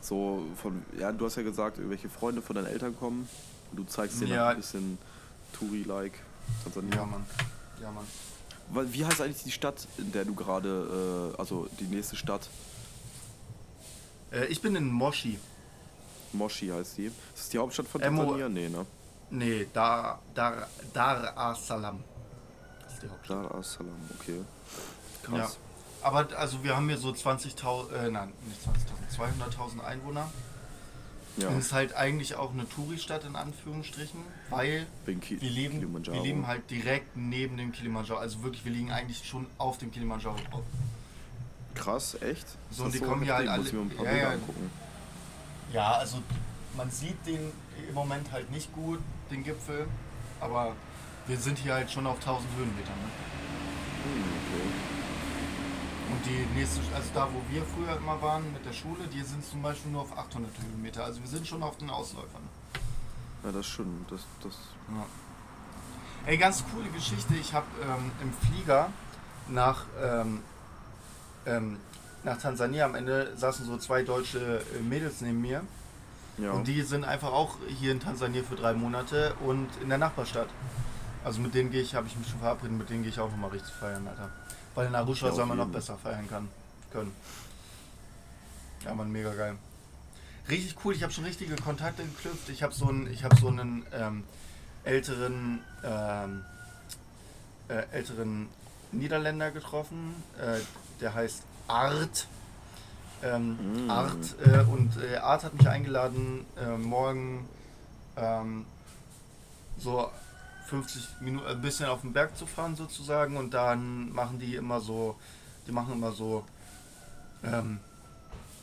[0.00, 3.28] so von, ja, du hast ja gesagt, irgendwelche Freunde von deinen Eltern kommen.
[3.72, 4.48] Du zeigst denen Ja.
[4.50, 4.98] ein bisschen
[5.52, 6.18] Touri-like.
[6.64, 6.94] Tansania.
[6.96, 7.26] Ja, Mann.
[7.80, 8.04] Ja, Mann.
[8.70, 12.48] Weil- Wie heißt eigentlich die Stadt, in der du gerade, äh, also die nächste Stadt?
[14.32, 15.38] Äh, ich bin in Moshi.
[16.32, 17.06] Moshi heißt die.
[17.06, 18.48] Ist das die Hauptstadt von Emo- Tansania?
[18.48, 18.86] Nee, ne?
[19.30, 22.02] Nee, Dar, Dar, Dar es Salaam.
[22.84, 23.50] Das ist die Hauptstadt.
[23.50, 24.40] Dar es Salaam, okay.
[25.32, 25.50] Ja.
[26.06, 30.30] Aber also wir haben hier so 20.000, äh, nein, nicht 20.000, 200.000 Einwohner.
[31.36, 36.22] Ja, Und es ist halt eigentlich auch eine Touristadt in Anführungsstrichen, weil wir leben, wir
[36.22, 38.20] leben halt direkt neben dem Kilimanjaro.
[38.20, 40.62] Also wirklich, wir liegen eigentlich schon auf dem Kilimanjaro drauf.
[41.74, 42.46] Krass, echt?
[42.70, 44.26] So, und die das kommen hier halt alle- Muss ich mir ein paar Ja, Bilder
[44.28, 44.32] ja.
[44.34, 44.70] angucken.
[45.72, 46.22] Ja, also
[46.76, 47.50] man sieht den
[47.88, 49.00] im Moment halt nicht gut,
[49.32, 49.88] den Gipfel,
[50.40, 50.72] aber
[51.26, 52.94] wir sind hier halt schon auf 1000 Höhenmetern.
[52.94, 53.10] Ne?
[54.04, 54.95] Hm, okay.
[56.10, 59.44] Und die nächste, also da wo wir früher immer waren mit der Schule, die sind
[59.44, 61.04] zum Beispiel nur auf 800 Höhenmeter.
[61.04, 62.42] Also wir sind schon auf den Ausläufern.
[63.44, 64.10] Ja, das stimmt.
[64.10, 64.54] Das, das
[64.88, 65.04] Ja.
[66.26, 67.34] Ey, ganz coole Geschichte.
[67.34, 68.90] Ich habe ähm, im Flieger
[69.48, 70.42] nach, ähm,
[71.44, 71.78] ähm,
[72.24, 75.62] nach Tansania am Ende saßen so zwei deutsche äh, Mädels neben mir.
[76.38, 76.50] ja.
[76.50, 80.48] Und die sind einfach auch hier in Tansania für drei Monate und in der Nachbarstadt.
[81.24, 83.30] Also mit denen gehe ich, habe ich mich schon verabredet, mit denen gehe ich auch
[83.30, 84.30] nochmal richtig feiern, Alter.
[84.76, 86.48] Weil in Arusha soll man noch besser feiern kann,
[86.92, 87.12] können.
[88.84, 89.56] Ja, man, mega geil.
[90.48, 92.48] Richtig cool, ich habe schon richtige Kontakte geknüpft.
[92.50, 94.22] Ich habe so einen, ich habe so einen ähm,
[94.84, 96.44] älteren, ähm,
[97.68, 98.48] äh, älteren
[98.92, 100.14] Niederländer getroffen.
[100.38, 100.60] Äh,
[101.00, 102.28] der heißt Art.
[103.22, 103.90] Ähm, Mm.
[103.90, 107.48] Art äh, und äh, Art hat mich eingeladen, äh, morgen
[108.16, 108.66] ähm,
[109.78, 110.10] so
[110.66, 114.80] 50 Minuten, ein bisschen auf den Berg zu fahren sozusagen und dann machen die immer
[114.80, 115.16] so,
[115.66, 116.44] die machen immer so,
[117.44, 117.78] ähm,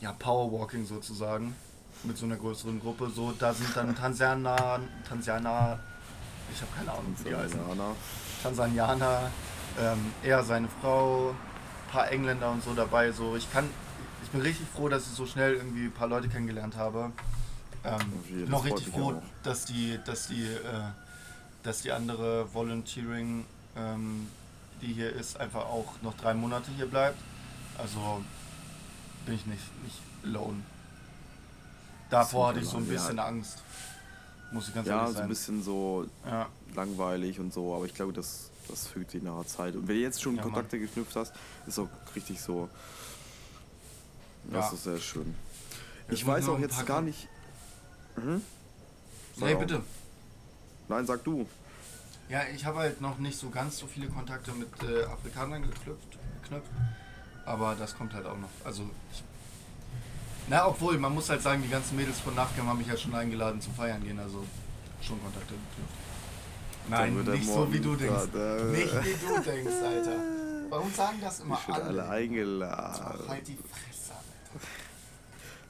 [0.02, 1.56] ja, Powerwalking sozusagen
[2.04, 3.10] mit so einer größeren Gruppe.
[3.10, 5.80] So, da sind dann Tansanianer, Tansanianer,
[6.54, 7.60] ich habe keine Ahnung, wie die heißen.
[8.42, 9.32] Tansanianer.
[9.80, 13.12] Ähm, er, seine Frau, ein paar Engländer und so dabei.
[13.12, 13.70] So, ich kann,
[14.24, 17.12] ich bin richtig froh, dass ich so schnell irgendwie ein paar Leute kennengelernt habe.
[17.86, 20.92] Ähm, freut richtig froh, dass die, dass die, äh,
[21.64, 23.46] dass die andere Volunteering,
[23.76, 24.28] ähm,
[24.82, 27.18] die hier ist, einfach auch noch drei Monate hier bleibt.
[27.78, 28.24] Also
[29.26, 30.62] bin ich nicht, nicht alone.
[32.10, 32.92] Davor hatte ich so ein Ja.
[32.94, 33.60] bisschen Angst.
[34.52, 35.30] Muss ich ganz Ja, ehrlich so ein sein.
[35.30, 36.48] bisschen so Ja.
[36.76, 39.76] langweilig und so, aber ich glaube, das, das fügt sich nach der Zeit.
[39.76, 41.34] Und wenn du jetzt schon Ja, Kontakte geknüpft hast,
[41.66, 42.70] ist auch richtig so.
[44.52, 44.74] Das Ja.
[44.74, 45.34] ist sehr schön.
[46.10, 47.28] Ich muss weiß auch jetzt gar nicht.
[48.16, 48.26] Sag
[49.38, 49.82] Nee, bitte.
[50.90, 51.46] Nein, sag du.
[52.30, 56.18] Ja, ich habe halt noch nicht so ganz so viele Kontakte mit äh, Afrikanern geknüpft,
[56.42, 56.70] geknüpft.
[57.46, 58.50] Aber das kommt halt auch noch.
[58.64, 59.24] Also, ich,
[60.50, 63.14] na, obwohl, man muss halt sagen, die ganzen Mädels von Nachgame haben mich ja schon
[63.14, 64.44] eingeladen zum Feiern gehen, also
[65.02, 65.94] schon Kontakte geknüpft.
[66.90, 68.32] Nein, nicht so wie du denkst.
[68.34, 70.18] grad, äh, Nicht wie du denkst, Alter.
[70.70, 72.10] Warum sagen das immer Ich alle alle?
[72.10, 73.20] eingeladen.
[73.24, 74.66] Ach, halt die Fresse, Alter.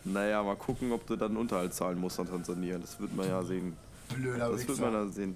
[0.05, 2.77] Naja, mal gucken, ob du dann Unterhalt zahlen musst an Tansania.
[2.77, 3.75] Das wird man ja sehen.
[4.15, 4.91] Blöder Das wird man Wichser.
[4.91, 5.35] dann sehen.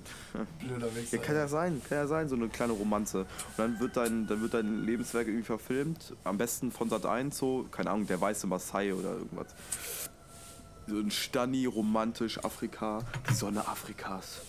[0.59, 1.17] Blöder Wichser.
[1.17, 3.19] Ja, kann ja sein, kann ja sein, so eine kleine Romanze.
[3.21, 6.13] Und dann wird dein, dann wird dein Lebenswerk irgendwie verfilmt.
[6.23, 9.47] Am besten von Sat 1 so, keine Ahnung, der weiße Maasai oder irgendwas.
[10.87, 12.99] So ein Stani, romantisch, Afrika.
[13.29, 14.41] Die Sonne Afrikas.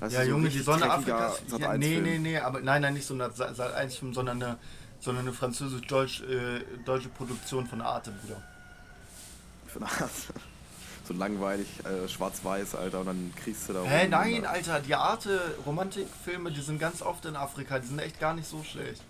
[0.00, 1.42] Weißt Ja, so Junge, die Sonne Afrikas.
[1.58, 4.42] Ja, 1 nee, nee, nee, aber nein, nein, nicht so eine Sat 1 Film, sondern
[4.42, 4.56] eine,
[5.00, 8.42] sondern eine französisch-deutsche äh, deutsche Produktion von Arte, Bruder.
[9.68, 10.10] Für eine Art.
[11.06, 14.74] So langweilig, äh, schwarz-weiß, Alter, und dann kriegst du da Hä, rum, nein, Alter.
[14.74, 18.64] Alter, die Arte-Romantikfilme, die sind ganz oft in Afrika, die sind echt gar nicht so
[18.64, 19.02] schlecht.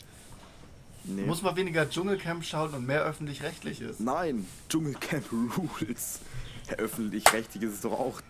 [1.05, 1.23] Nee.
[1.23, 4.01] Du musst mal weniger Dschungelcamp schauen und mehr öffentlich-rechtliches.
[4.01, 5.25] Nein, Dschungelcamp
[5.57, 6.21] Rules.
[6.69, 8.21] Der öffentlich-rechtliche ist es doch auch.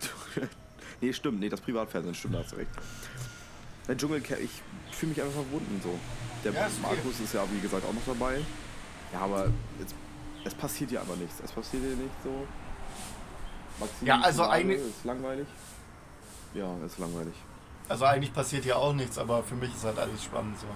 [1.01, 2.69] nee, stimmt, nee, das Privatfernsehen stimmt, da hast du recht.
[3.87, 4.61] Der Dschungelcamp, ich
[4.95, 5.97] fühle mich einfach verbunden so.
[6.43, 6.95] Der Ja, ist okay.
[6.95, 8.39] Markus ist ja, wie gesagt, auch noch dabei.
[9.11, 9.95] Ja, aber jetzt,
[10.45, 11.35] es passiert ja aber nichts.
[11.43, 12.47] Es passiert ja nicht so.
[13.79, 15.47] Maxim Ja, also eigentlich- Ist langweilig.
[16.53, 17.33] Ja, ist langweilig.
[17.89, 20.67] Also eigentlich passiert hier auch nichts, aber für mich ist halt alles spannend so.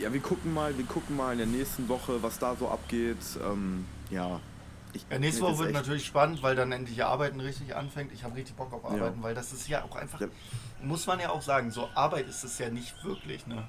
[0.00, 3.18] Ja, wir gucken mal, wir gucken mal in der nächsten Woche, was da so abgeht.
[3.44, 4.38] Ähm, ja.
[4.92, 8.12] Ich, Ja, nächste Woche wird natürlich spannend, weil dann endlich Arbeiten richtig anfängt.
[8.12, 10.26] Ich habe richtig Bock auf Arbeiten, weil das ist ja auch einfach, Ja.
[10.82, 13.66] muss man ja auch sagen, so Arbeit ist es ja nicht wirklich, ne?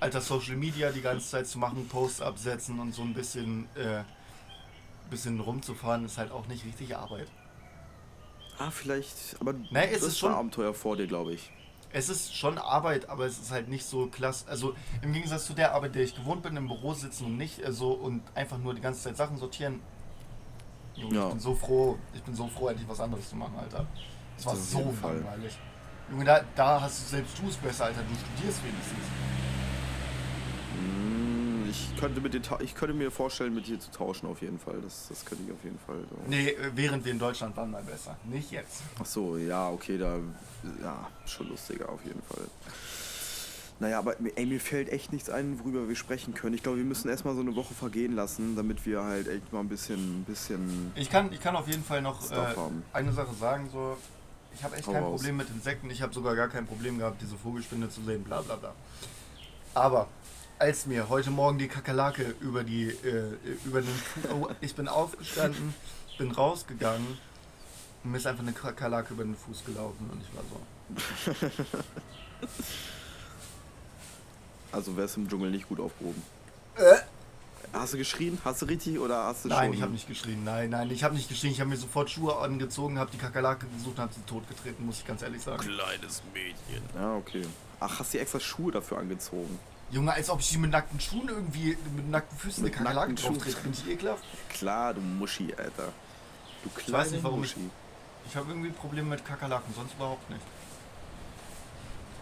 [0.00, 4.02] Alter, Social Media die ganze Zeit zu machen, Posts absetzen und so ein bisschen, äh,
[5.10, 7.28] bisschen rumzufahren, ist halt auch nicht richtig Arbeit.
[8.58, 11.50] Ah, vielleicht, aber Nee, es das ist schon- ein Abenteuer vor dir, glaube ich.
[11.94, 14.48] Es ist schon Arbeit, aber es ist halt nicht so klasse.
[14.48, 17.60] Also im Gegensatz zu der Arbeit, der ich gewohnt bin, im Büro sitzen und nicht
[17.68, 19.80] so und einfach nur die ganze Zeit Sachen sortieren.
[20.94, 21.24] Junge, Ja.
[21.26, 23.86] Ich bin so froh, ich bin so froh, endlich was anderes zu machen, Alter.
[24.36, 25.58] Das war Auf so langweilig.
[26.10, 28.02] Junge, da, da hast du selbst du es besser, Alter.
[28.02, 28.98] Du studierst wenigstens.
[32.02, 34.80] Ich könnte, mit ta- ich könnte mir vorstellen, mit dir zu tauschen, auf jeden Fall.
[34.82, 36.00] Das, das könnte ich auf jeden Fall.
[36.10, 36.16] So.
[36.26, 38.16] Nee, äh, während wir in Deutschland waren, mal besser.
[38.24, 38.82] Nicht jetzt.
[39.00, 40.16] Ach so, ja, okay, da.
[40.82, 42.44] Ja, schon lustiger, auf jeden Fall.
[43.78, 46.56] Naja, aber ey, mir fällt echt nichts ein, worüber wir sprechen können.
[46.56, 49.60] Ich glaube, wir müssen erstmal so eine Woche vergehen lassen, damit wir halt echt mal
[49.60, 52.54] ein bisschen, ein bisschen Ich kann, ich kann auf jeden Fall noch äh,
[52.92, 53.68] eine Sache sagen.
[53.72, 53.96] So,
[54.56, 55.04] ich habe echt Hau kein.
[55.04, 55.88] Problem mit Insekten.
[55.88, 58.24] Ich habe sogar gar kein Problem gehabt, diese Vogelspinne zu sehen.
[58.24, 58.72] Bla bla bla.
[59.74, 60.08] Aber
[60.62, 64.86] als mir heute Morgen die Kakerlake über die äh, über den Fu- oh, ich bin
[64.86, 65.74] aufgestanden,
[66.18, 67.18] bin rausgegangen
[68.04, 70.60] und mir ist einfach eine Kakerlake über den Fuß gelaufen und ich war so.
[74.70, 76.22] Also wäre es im Dschungel nicht gut aufgehoben.
[77.72, 78.38] Hast du geschrien?
[78.44, 79.74] Hast du richtig oder hast du Nein, schon...
[79.74, 80.44] ich habe nicht geschrien.
[80.44, 81.50] Nein, nein, ich habe nicht geschrien.
[81.50, 84.98] Ich habe mir sofort Schuhe angezogen, habe die Kakerlake gesucht und habe sie totgetreten, muss
[84.98, 85.60] ich ganz ehrlich sagen.
[85.60, 86.84] Kleines Mädchen.
[86.94, 87.42] Ja, okay.
[87.80, 89.58] Ach, hast du extra Schuhe dafür angezogen?
[89.92, 93.14] Junge, als ob ich die mit nackten Schuhen irgendwie, mit nackten Füßen Mit eine Kakerlake
[93.14, 93.60] drauf trete.
[93.60, 94.24] Bin ich ekelhaft?
[94.48, 95.92] Klar, du Muschi, Alter.
[96.64, 97.70] Du weiß kleine nicht, warum ich- Muschi.
[98.28, 100.40] Ich habe irgendwie Probleme mit Kakerlaken, sonst überhaupt nicht.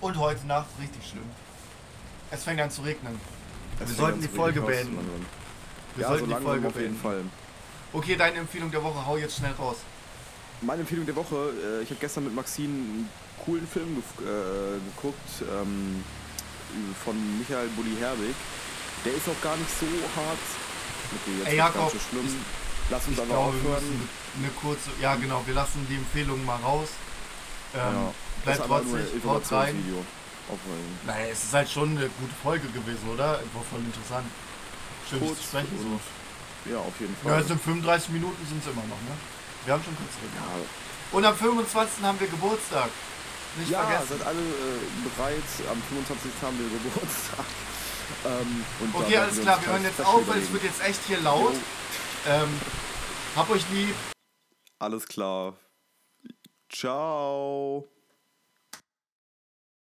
[0.00, 1.22] Und heute Nacht richtig schlimm.
[2.32, 3.20] Es fängt an zu regnen.
[3.78, 4.98] Das Wir sollten die Folge beenden.
[5.94, 7.00] Wir ja, sollten so die Folge auf jeden beenden.
[7.00, 7.24] Fall.
[7.92, 9.76] Okay, deine Empfehlung der Woche, hau jetzt schnell raus.
[10.62, 13.08] Meine Empfehlung der Woche, äh, ich habe gestern mit Maxine einen
[13.44, 16.04] coolen Film äh, geguckt ähm,
[17.04, 18.34] von Michael Bulli Herbig.
[19.04, 20.38] Der ist auch gar nicht so hart.
[21.10, 22.28] Okay, jetzt Ey, Jakob, so schlimm.
[22.90, 23.84] Lass uns Ich aber glaube, wir aufhören.
[23.84, 24.08] müssen
[24.38, 26.88] eine kurze, ja genau, wir lassen die Empfehlung mal raus.
[27.74, 28.14] Ähm, Ja.
[28.44, 29.84] Bleibt trotzig, haut rein.
[31.06, 33.38] Naja, es ist halt schon eine gute Folge gewesen, oder?
[33.54, 34.26] War voll interessant.
[35.08, 35.78] Schön, zu sprechen.
[35.78, 36.70] So.
[36.72, 37.40] Ja, auf jeden Ja, Fall.
[37.42, 39.14] es sind 35 Minuten sind es immer noch, ne?
[39.64, 40.30] Wir haben schon kurz drin.
[40.36, 42.02] Ja, Und am 25.
[42.04, 42.88] haben wir Geburtstag.
[43.56, 44.18] Nicht ja vergessen.
[44.18, 45.42] seid alle äh, bereit.
[45.70, 46.30] Am 25.
[46.42, 47.44] haben wir Geburtstag.
[48.24, 51.20] Ähm, Okay, alles klar, wir hören was jetzt auf, weil es wird jetzt echt hier
[51.20, 51.54] laut.
[52.26, 52.60] Ähm,
[53.36, 53.94] hab euch lieb.
[54.80, 55.54] alles klar.
[56.68, 57.88] Ciao.